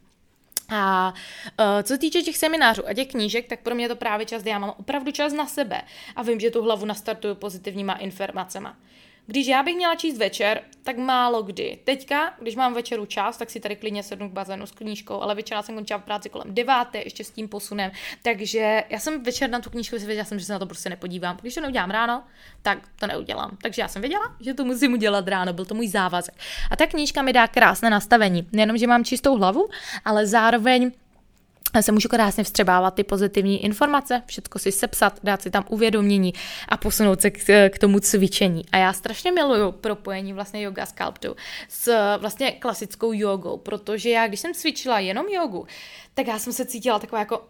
A 0.71 1.13
uh, 1.59 1.65
co 1.83 1.87
se 1.87 1.97
týče 1.97 2.21
těch 2.21 2.37
seminářů 2.37 2.87
a 2.87 2.93
těch 2.93 3.07
knížek, 3.07 3.47
tak 3.47 3.59
pro 3.59 3.75
mě 3.75 3.85
je 3.85 3.89
to 3.89 3.95
právě 3.95 4.25
čas, 4.25 4.41
kdy 4.41 4.51
já 4.51 4.59
mám 4.59 4.73
opravdu 4.77 5.11
čas 5.11 5.33
na 5.33 5.47
sebe 5.47 5.81
a 6.15 6.23
vím, 6.23 6.39
že 6.39 6.51
tu 6.51 6.63
hlavu 6.63 6.85
nastartuju 6.85 7.35
pozitivníma 7.35 7.93
informacemi. 7.93 8.67
Když 9.31 9.47
já 9.47 9.63
bych 9.63 9.75
měla 9.75 9.95
číst 9.95 10.17
večer, 10.17 10.61
tak 10.83 10.97
málo 10.97 11.43
kdy. 11.43 11.79
Teďka, 11.83 12.33
když 12.41 12.55
mám 12.55 12.73
večeru 12.73 13.05
čas, 13.05 13.37
tak 13.37 13.49
si 13.49 13.59
tady 13.59 13.75
klidně 13.75 14.03
sednu 14.03 14.29
k 14.29 14.33
bazénu 14.33 14.65
s 14.65 14.71
knížkou, 14.71 15.21
ale 15.21 15.35
večera 15.35 15.61
jsem 15.61 15.75
končila 15.75 15.99
v 15.99 16.03
práci 16.03 16.29
kolem 16.29 16.55
deváté, 16.55 16.97
ještě 16.97 17.23
s 17.23 17.31
tím 17.31 17.47
posunem. 17.47 17.91
Takže 18.23 18.83
já 18.89 18.99
jsem 18.99 19.23
večer 19.23 19.49
na 19.49 19.59
tu 19.59 19.69
knížku 19.69 19.99
si 19.99 20.05
věděla 20.05 20.25
jsem, 20.25 20.39
že 20.39 20.45
se 20.45 20.53
na 20.53 20.59
to 20.59 20.65
prostě 20.65 20.89
nepodívám. 20.89 21.37
Když 21.41 21.55
to 21.55 21.61
neudělám 21.61 21.89
ráno, 21.89 22.23
tak 22.61 22.79
to 22.99 23.07
neudělám. 23.07 23.57
Takže 23.61 23.81
já 23.81 23.87
jsem 23.87 24.01
věděla, 24.01 24.35
že 24.39 24.53
to 24.53 24.65
musím 24.65 24.93
udělat 24.93 25.27
ráno, 25.27 25.53
byl 25.53 25.65
to 25.65 25.75
můj 25.75 25.87
závazek. 25.87 26.35
A 26.71 26.75
ta 26.75 26.87
knížka 26.87 27.21
mi 27.21 27.33
dá 27.33 27.47
krásné 27.47 27.89
nastavení. 27.89 28.47
Nejenom, 28.51 28.77
že 28.77 28.87
mám 28.87 29.03
čistou 29.03 29.37
hlavu, 29.37 29.69
ale 30.05 30.27
zároveň 30.27 30.91
se 31.81 31.91
můžu 31.91 32.09
krásně 32.09 32.43
vstřebávat 32.43 32.93
ty 32.93 33.03
pozitivní 33.03 33.63
informace, 33.63 34.21
všechno 34.25 34.59
si 34.59 34.71
sepsat, 34.71 35.19
dát 35.23 35.41
si 35.41 35.51
tam 35.51 35.65
uvědomění 35.69 36.33
a 36.69 36.77
posunout 36.77 37.21
se 37.21 37.31
k, 37.31 37.69
k 37.69 37.79
tomu 37.79 37.99
cvičení. 37.99 38.63
A 38.71 38.77
já 38.77 38.93
strašně 38.93 39.31
miluju 39.31 39.71
propojení 39.71 40.33
vlastně 40.33 40.61
yoga 40.61 40.85
sculptu 40.85 41.35
s 41.69 42.17
vlastně 42.17 42.51
klasickou 42.51 43.13
jogou, 43.13 43.57
protože 43.57 44.09
já, 44.09 44.27
když 44.27 44.39
jsem 44.39 44.53
cvičila 44.53 44.99
jenom 44.99 45.25
jogu, 45.27 45.67
tak 46.13 46.27
já 46.27 46.39
jsem 46.39 46.53
se 46.53 46.65
cítila 46.65 46.99
taková 46.99 47.19
jako 47.19 47.47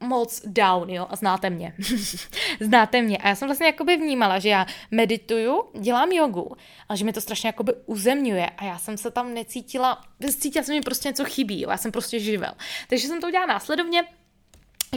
moc 0.00 0.42
down, 0.46 0.90
jo, 0.90 1.06
a 1.10 1.16
znáte 1.16 1.50
mě. 1.50 1.74
znáte 2.60 3.02
mě. 3.02 3.18
A 3.18 3.28
já 3.28 3.34
jsem 3.34 3.48
vlastně 3.48 3.66
jakoby 3.66 3.96
vnímala, 3.96 4.38
že 4.38 4.48
já 4.48 4.66
medituju, 4.90 5.62
dělám 5.80 6.12
jogu, 6.12 6.56
a 6.88 6.96
že 6.96 7.04
mi 7.04 7.12
to 7.12 7.20
strašně 7.20 7.46
jakoby 7.46 7.72
uzemňuje 7.86 8.50
a 8.50 8.64
já 8.64 8.78
jsem 8.78 8.96
se 8.96 9.10
tam 9.10 9.34
necítila, 9.34 10.02
cítila 10.38 10.64
jsem 10.64 10.74
mi 10.74 10.80
prostě 10.80 11.08
něco 11.08 11.24
chybí, 11.24 11.60
jo, 11.60 11.70
já 11.70 11.76
jsem 11.76 11.92
prostě 11.92 12.20
živel. 12.20 12.52
Takže 12.88 13.08
jsem 13.08 13.20
to 13.20 13.26
udělala 13.26 13.52
následovně, 13.52 14.04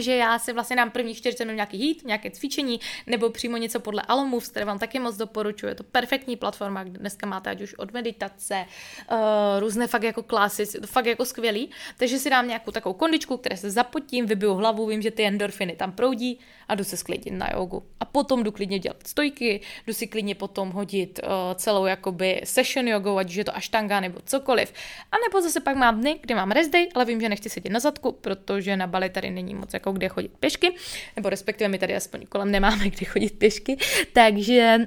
že 0.02 0.16
já 0.16 0.38
si 0.38 0.52
vlastně 0.52 0.76
dám 0.76 0.90
první 0.90 1.14
40 1.14 1.44
minut 1.44 1.56
nějaký 1.56 1.78
hit, 1.78 2.04
nějaké 2.04 2.30
cvičení, 2.30 2.80
nebo 3.06 3.30
přímo 3.30 3.56
něco 3.56 3.80
podle 3.80 4.02
Alomoves, 4.02 4.48
které 4.48 4.64
vám 4.64 4.78
taky 4.78 4.98
moc 4.98 5.16
doporučuji. 5.16 5.66
Je 5.66 5.74
to 5.74 5.84
perfektní 5.84 6.36
platforma, 6.36 6.84
kde 6.84 6.98
dneska 6.98 7.26
máte 7.26 7.50
ať 7.50 7.60
už 7.60 7.74
od 7.74 7.92
meditace, 7.92 8.66
uh, 9.12 9.18
různé 9.58 9.86
fakt 9.86 10.02
jako 10.02 10.22
klasy, 10.22 10.64
fakt 10.86 11.06
jako 11.06 11.24
skvělý. 11.24 11.70
Takže 11.96 12.18
si 12.18 12.30
dám 12.30 12.48
nějakou 12.48 12.70
takovou 12.70 12.94
kondičku, 12.94 13.36
které 13.36 13.56
se 13.56 13.70
zapotím, 13.70 14.26
vybiju 14.26 14.54
hlavu, 14.54 14.86
vím, 14.86 15.02
že 15.02 15.10
ty 15.10 15.24
endorfiny 15.24 15.76
tam 15.76 15.92
proudí 15.92 16.38
a 16.68 16.74
jdu 16.74 16.84
se 16.84 16.96
sklidit 16.96 17.32
na 17.32 17.48
jogu. 17.54 17.82
A 18.00 18.04
potom 18.04 18.42
jdu 18.42 18.52
klidně 18.52 18.78
dělat 18.78 19.06
stojky, 19.06 19.60
jdu 19.86 19.92
si 19.92 20.06
klidně 20.06 20.34
potom 20.34 20.70
hodit 20.70 21.20
uh, 21.22 21.30
celou 21.54 21.86
jakoby 21.86 22.40
session 22.44 22.88
jogou, 22.88 23.18
ať 23.18 23.28
už 23.28 23.34
je 23.34 23.44
to 23.44 23.56
aštanga 23.56 24.00
nebo 24.00 24.20
cokoliv. 24.24 24.72
A 25.12 25.16
nebo 25.28 25.42
zase 25.42 25.60
pak 25.60 25.76
mám 25.76 26.00
dny, 26.00 26.18
kdy 26.20 26.34
mám 26.34 26.50
rest 26.50 26.70
day, 26.70 26.88
ale 26.94 27.04
vím, 27.04 27.20
že 27.20 27.28
nechci 27.28 27.50
sedět 27.50 27.72
na 27.72 27.80
zadku, 27.80 28.12
protože 28.12 28.76
na 28.76 28.86
Bali 28.86 29.10
tady 29.10 29.30
není 29.30 29.54
moc 29.54 29.74
jako 29.74 29.89
kde 29.92 30.08
chodit 30.08 30.32
pěšky, 30.40 30.74
nebo 31.16 31.30
respektive 31.30 31.68
my 31.68 31.78
tady 31.78 31.96
aspoň 31.96 32.26
kolem 32.26 32.50
nemáme 32.50 32.90
kde 32.90 33.06
chodit 33.06 33.38
pěšky, 33.38 33.76
takže 34.12 34.78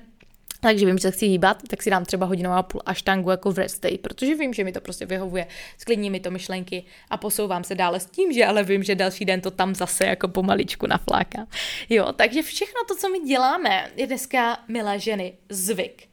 takže 0.63 0.85
vím, 0.85 0.97
že 0.97 1.01
se 1.01 1.11
chci 1.11 1.25
hýbat, 1.25 1.57
tak 1.67 1.83
si 1.83 1.89
dám 1.89 2.05
třeba 2.05 2.25
hodinová 2.25 2.57
a 2.57 2.63
půl 2.63 2.81
aštangu 2.85 3.29
jako 3.29 3.51
v 3.51 3.57
rest 3.57 3.83
day, 3.83 3.97
protože 3.97 4.35
vím, 4.35 4.53
že 4.53 4.63
mi 4.63 4.71
to 4.71 4.81
prostě 4.81 5.05
vyhovuje, 5.05 5.47
sklidní 5.77 6.09
mi 6.09 6.19
to 6.19 6.31
myšlenky 6.31 6.83
a 7.09 7.17
posouvám 7.17 7.63
se 7.63 7.75
dále 7.75 7.99
s 7.99 8.05
tím, 8.05 8.33
že 8.33 8.45
ale 8.45 8.63
vím, 8.63 8.83
že 8.83 8.95
další 8.95 9.25
den 9.25 9.41
to 9.41 9.51
tam 9.51 9.75
zase 9.75 10.05
jako 10.05 10.27
pomaličku 10.27 10.87
nafláká. 10.87 11.47
Jo, 11.89 12.13
takže 12.13 12.41
všechno 12.41 12.81
to, 12.87 12.95
co 12.95 13.09
my 13.09 13.19
děláme, 13.19 13.91
je 13.95 14.07
dneska, 14.07 14.57
milé 14.67 14.99
ženy, 14.99 15.33
zvyk. 15.49 16.07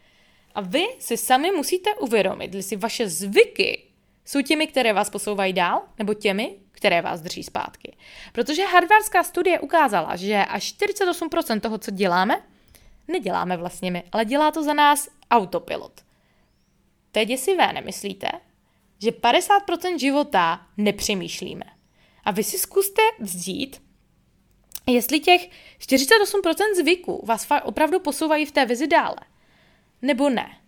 A 0.54 0.60
vy 0.60 0.84
si 0.98 1.16
sami 1.16 1.50
musíte 1.50 1.90
uvědomit, 1.94 2.54
jestli 2.54 2.76
vaše 2.76 3.08
zvyky 3.08 3.82
jsou 4.24 4.42
těmi, 4.42 4.66
které 4.66 4.92
vás 4.92 5.10
posouvají 5.10 5.52
dál, 5.52 5.82
nebo 5.98 6.14
těmi, 6.14 6.54
které 6.80 7.02
vás 7.02 7.20
drží 7.20 7.42
zpátky. 7.42 7.96
Protože 8.32 8.64
harvardská 8.64 9.22
studie 9.22 9.60
ukázala, 9.60 10.16
že 10.16 10.36
až 10.36 10.74
48% 10.74 11.60
toho, 11.60 11.78
co 11.78 11.90
děláme, 11.90 12.42
neděláme 13.08 13.56
vlastně 13.56 13.90
my, 13.90 14.02
ale 14.12 14.24
dělá 14.24 14.50
to 14.50 14.62
za 14.62 14.72
nás 14.74 15.08
autopilot. 15.30 16.00
To 17.12 17.18
je 17.18 17.24
děsivé, 17.24 17.72
nemyslíte? 17.72 18.28
Že 19.02 19.10
50% 19.10 19.98
života 19.98 20.66
nepřemýšlíme. 20.76 21.64
A 22.24 22.30
vy 22.30 22.44
si 22.44 22.58
zkuste 22.58 23.02
vzít, 23.18 23.82
jestli 24.86 25.20
těch 25.20 25.50
48% 25.78 26.74
zvyků 26.76 27.24
vás 27.26 27.48
opravdu 27.62 28.00
posouvají 28.00 28.46
v 28.46 28.52
té 28.52 28.66
vizi 28.66 28.86
dále. 28.86 29.16
Nebo 30.02 30.30
ne. 30.30 30.59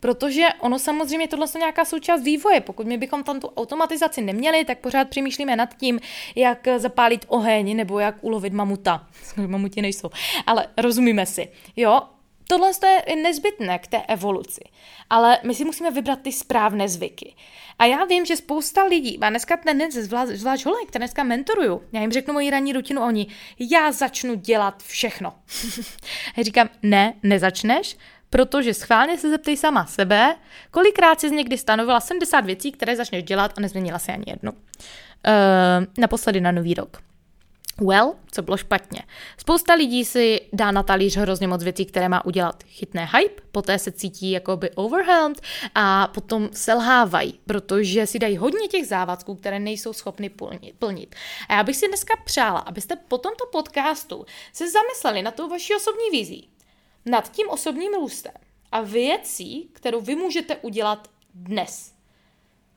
Protože 0.00 0.46
ono 0.60 0.78
samozřejmě 0.78 1.28
tohle 1.28 1.46
je 1.54 1.58
nějaká 1.58 1.84
součást 1.84 2.22
vývoje. 2.22 2.60
Pokud 2.60 2.86
my 2.86 2.98
bychom 2.98 3.24
tam 3.24 3.40
tu 3.40 3.48
automatizaci 3.48 4.22
neměli, 4.22 4.64
tak 4.64 4.78
pořád 4.78 5.08
přemýšlíme 5.08 5.56
nad 5.56 5.74
tím, 5.74 6.00
jak 6.36 6.68
zapálit 6.76 7.24
oheň 7.28 7.76
nebo 7.76 7.98
jak 7.98 8.14
ulovit 8.20 8.52
mamuta. 8.52 9.06
Mamuti 9.46 9.82
nejsou, 9.82 10.10
ale 10.46 10.66
rozumíme 10.76 11.26
si. 11.26 11.48
Jo, 11.76 12.00
tohle 12.48 12.70
je 13.08 13.16
nezbytné 13.16 13.78
k 13.78 13.86
té 13.86 14.02
evoluci. 14.02 14.60
Ale 15.10 15.38
my 15.42 15.54
si 15.54 15.64
musíme 15.64 15.90
vybrat 15.90 16.18
ty 16.22 16.32
správné 16.32 16.88
zvyky. 16.88 17.34
A 17.78 17.84
já 17.84 18.04
vím, 18.04 18.26
že 18.26 18.36
spousta 18.36 18.84
lidí 18.84 19.18
má 19.18 19.30
dneska 19.30 19.56
tendence, 19.56 20.04
zvlášť, 20.04 20.32
zvlášť 20.32 20.64
holek, 20.64 20.88
které 20.88 21.02
dneska 21.02 21.22
mentoruju. 21.22 21.82
Já 21.92 22.00
jim 22.00 22.12
řeknu 22.12 22.34
moji 22.34 22.50
ranní 22.50 22.72
rutinu 22.72 23.02
oni, 23.02 23.26
já 23.58 23.92
začnu 23.92 24.34
dělat 24.34 24.82
všechno. 24.82 25.34
já 26.36 26.42
říkám, 26.42 26.68
ne, 26.82 27.14
nezačneš, 27.22 27.96
protože 28.30 28.74
schválně 28.74 29.18
se 29.18 29.30
zeptej 29.30 29.56
sama 29.56 29.86
sebe, 29.86 30.36
kolikrát 30.70 31.20
jsi 31.20 31.30
někdy 31.30 31.58
stanovila 31.58 32.00
70 32.00 32.40
věcí, 32.40 32.72
které 32.72 32.96
začneš 32.96 33.22
dělat 33.22 33.52
a 33.56 33.60
nezměnila 33.60 33.98
si 33.98 34.12
ani 34.12 34.24
jednu. 34.26 34.52
Uh, 34.52 34.58
naposledy 35.98 36.40
na 36.40 36.52
nový 36.52 36.74
rok. 36.74 37.02
Well, 37.80 38.14
co 38.32 38.42
bylo 38.42 38.56
špatně. 38.56 39.02
Spousta 39.36 39.74
lidí 39.74 40.04
si 40.04 40.40
dá 40.52 40.70
na 40.70 40.82
talíř 40.82 41.16
hrozně 41.16 41.48
moc 41.48 41.62
věcí, 41.64 41.86
které 41.86 42.08
má 42.08 42.24
udělat. 42.24 42.62
Chytné 42.66 43.08
hype, 43.16 43.42
poté 43.52 43.78
se 43.78 43.92
cítí 43.92 44.30
jakoby 44.30 44.70
overwhelmed 44.70 45.40
a 45.74 46.06
potom 46.06 46.48
selhávají, 46.52 47.40
protože 47.46 48.06
si 48.06 48.18
dají 48.18 48.36
hodně 48.36 48.68
těch 48.68 48.86
závazků, 48.86 49.34
které 49.34 49.58
nejsou 49.58 49.92
schopny 49.92 50.30
plnit. 50.78 51.14
A 51.48 51.54
já 51.54 51.62
bych 51.62 51.76
si 51.76 51.88
dneska 51.88 52.14
přála, 52.24 52.58
abyste 52.58 52.96
po 52.96 53.18
tomto 53.18 53.46
podcastu 53.52 54.26
se 54.52 54.70
zamysleli 54.70 55.22
na 55.22 55.30
tou 55.30 55.48
vaší 55.48 55.74
osobní 55.74 56.10
vizí 56.12 56.48
nad 57.08 57.32
tím 57.32 57.48
osobním 57.48 57.94
růstem 57.94 58.32
a 58.72 58.80
věcí, 58.80 59.70
kterou 59.72 60.00
vy 60.00 60.14
můžete 60.14 60.56
udělat 60.56 61.10
dnes. 61.34 61.94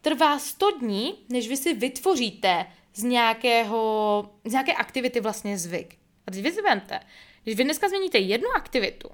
Trvá 0.02 0.40
100 0.40 0.72
dní, 0.72 1.26
než 1.30 1.48
vy 1.48 1.58
si 1.58 1.74
vytvoříte 1.74 2.66
z, 2.94 3.04
nějakého, 3.04 4.30
z 4.46 4.52
nějaké 4.52 4.74
aktivity 4.74 5.20
vlastně 5.20 5.58
zvyk. 5.58 5.98
A 6.28 6.32
teď 6.32 6.42
vy 6.42 6.52
si 6.52 6.62
vemte, 6.62 7.00
když 7.44 7.56
vy 7.56 7.64
dneska 7.64 7.90
změníte 7.90 8.18
jednu 8.18 8.50
aktivitu 8.56 9.10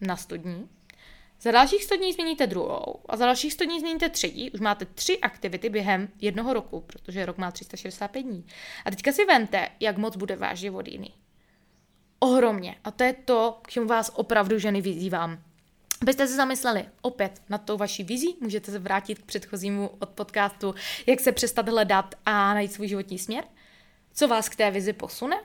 na 0.00 0.16
100 0.16 0.36
dní, 0.36 0.68
za 1.40 1.50
dalších 1.50 1.84
100 1.84 1.96
dní 1.96 2.12
změníte 2.12 2.46
druhou 2.46 3.00
a 3.08 3.16
za 3.16 3.26
dalších 3.26 3.52
100 3.52 3.64
dní 3.64 3.80
změníte 3.80 4.08
třetí, 4.08 4.50
už 4.50 4.60
máte 4.60 4.84
tři 4.84 5.18
aktivity 5.18 5.68
během 5.68 6.08
jednoho 6.20 6.52
roku, 6.52 6.80
protože 6.80 7.26
rok 7.26 7.38
má 7.38 7.50
365 7.50 8.22
dní. 8.22 8.46
A 8.84 8.90
teďka 8.90 9.12
si 9.12 9.24
vemte, 9.24 9.68
jak 9.80 9.98
moc 9.98 10.16
bude 10.16 10.36
váš 10.36 10.58
život 10.58 10.88
jiný 10.88 11.14
ohromně. 12.20 12.76
A 12.84 12.90
to 12.90 13.04
je 13.04 13.12
to, 13.12 13.58
k 13.62 13.70
čemu 13.70 13.86
vás 13.86 14.10
opravdu 14.14 14.58
ženy 14.58 14.80
vyzývám. 14.80 15.38
Abyste 16.02 16.28
se 16.28 16.36
zamysleli 16.36 16.84
opět 17.02 17.42
nad 17.48 17.64
tou 17.64 17.76
vaší 17.76 18.04
vizí, 18.04 18.36
můžete 18.40 18.72
se 18.72 18.78
vrátit 18.78 19.18
k 19.18 19.24
předchozímu 19.24 19.90
od 19.98 20.08
podcastu, 20.08 20.74
jak 21.06 21.20
se 21.20 21.32
přestat 21.32 21.68
hledat 21.68 22.14
a 22.26 22.54
najít 22.54 22.72
svůj 22.72 22.88
životní 22.88 23.18
směr, 23.18 23.44
co 24.14 24.28
vás 24.28 24.48
k 24.48 24.56
té 24.56 24.70
vizi 24.70 24.92
posune 24.92 25.36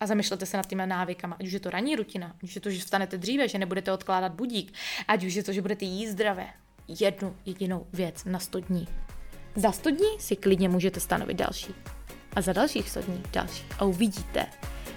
a 0.00 0.06
zamýšlete 0.06 0.46
se 0.46 0.56
nad 0.56 0.66
těmi 0.66 0.86
návykama, 0.86 1.36
ať 1.40 1.46
už 1.46 1.52
je 1.52 1.60
to 1.60 1.70
ranní 1.70 1.96
rutina, 1.96 2.34
ať 2.36 2.42
už 2.42 2.54
je 2.54 2.60
to, 2.60 2.70
že 2.70 2.80
vstanete 2.80 3.18
dříve, 3.18 3.48
že 3.48 3.58
nebudete 3.58 3.92
odkládat 3.92 4.32
budík, 4.32 4.72
ať 5.08 5.24
už 5.24 5.34
je 5.34 5.42
to, 5.42 5.52
že 5.52 5.62
budete 5.62 5.84
jíst 5.84 6.10
zdravé. 6.10 6.46
Jednu 6.88 7.36
jedinou 7.46 7.86
věc 7.92 8.24
na 8.24 8.38
100 8.38 8.60
dní. 8.60 8.88
Za 9.56 9.72
100 9.72 9.90
dní 9.90 10.18
si 10.18 10.36
klidně 10.36 10.68
můžete 10.68 11.00
stanovit 11.00 11.36
další. 11.36 11.74
A 12.36 12.40
za 12.40 12.52
dalších 12.52 12.90
100 12.90 13.00
dní 13.00 13.22
další. 13.32 13.64
A 13.78 13.84
uvidíte, 13.84 14.46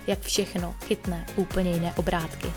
jak 0.08 0.20
všechno 0.20 0.76
chytne 0.86 1.26
úplně 1.36 1.72
jiné 1.72 1.94
obrátky. 1.98 2.48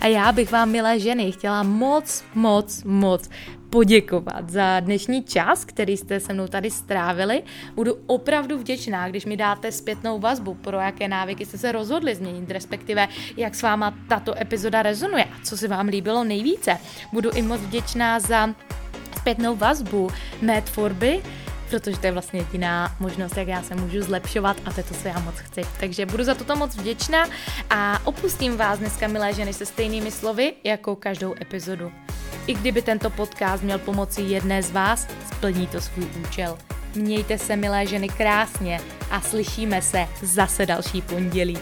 A 0.00 0.06
já 0.06 0.32
bych 0.32 0.52
vám, 0.52 0.70
milé 0.70 1.00
ženy, 1.00 1.32
chtěla 1.32 1.62
moc, 1.62 2.24
moc, 2.34 2.84
moc 2.84 3.28
poděkovat 3.70 4.50
za 4.50 4.80
dnešní 4.80 5.24
čas, 5.24 5.64
který 5.64 5.96
jste 5.96 6.20
se 6.20 6.32
mnou 6.32 6.46
tady 6.46 6.70
strávili. 6.70 7.42
Budu 7.74 7.98
opravdu 8.06 8.58
vděčná, 8.58 9.08
když 9.08 9.24
mi 9.24 9.36
dáte 9.36 9.72
zpětnou 9.72 10.18
vazbu, 10.18 10.54
pro 10.54 10.80
jaké 10.80 11.08
návyky 11.08 11.46
jste 11.46 11.58
se 11.58 11.72
rozhodli 11.72 12.14
změnit, 12.14 12.50
respektive 12.50 13.08
jak 13.36 13.54
s 13.54 13.62
váma 13.62 13.94
tato 14.08 14.40
epizoda 14.40 14.82
rezonuje 14.82 15.24
a 15.24 15.44
co 15.44 15.56
se 15.56 15.68
vám 15.68 15.88
líbilo 15.88 16.24
nejvíce. 16.24 16.78
Budu 17.12 17.30
i 17.30 17.42
moc 17.42 17.60
vděčná 17.60 18.20
za 18.20 18.54
zpětnou 19.16 19.56
vazbu 19.56 20.10
mé 20.42 20.62
protože 21.70 21.98
to 21.98 22.06
je 22.06 22.12
vlastně 22.12 22.40
jediná 22.40 22.96
možnost, 23.00 23.36
jak 23.36 23.48
já 23.48 23.62
se 23.62 23.74
můžu 23.74 24.02
zlepšovat 24.02 24.56
a 24.64 24.72
to 24.72 24.80
je 24.80 24.84
to, 24.84 24.94
co 24.94 25.08
já 25.08 25.18
moc 25.18 25.34
chci. 25.34 25.62
Takže 25.80 26.06
budu 26.06 26.24
za 26.24 26.34
toto 26.34 26.56
moc 26.56 26.76
vděčná 26.76 27.26
a 27.70 28.00
opustím 28.04 28.56
vás 28.56 28.78
dneska, 28.78 29.08
milé 29.08 29.32
ženy, 29.32 29.52
se 29.52 29.66
stejnými 29.66 30.10
slovy, 30.10 30.52
jako 30.64 30.96
každou 30.96 31.34
epizodu. 31.40 31.92
I 32.46 32.54
kdyby 32.54 32.82
tento 32.82 33.10
podcast 33.10 33.62
měl 33.62 33.78
pomoci 33.78 34.22
jedné 34.22 34.62
z 34.62 34.70
vás, 34.70 35.08
splní 35.26 35.66
to 35.66 35.80
svůj 35.80 36.06
účel. 36.22 36.58
Mějte 36.94 37.38
se, 37.38 37.56
milé 37.56 37.86
ženy, 37.86 38.08
krásně 38.08 38.80
a 39.10 39.20
slyšíme 39.20 39.82
se 39.82 40.06
zase 40.22 40.66
další 40.66 41.02
pondělí. 41.02 41.58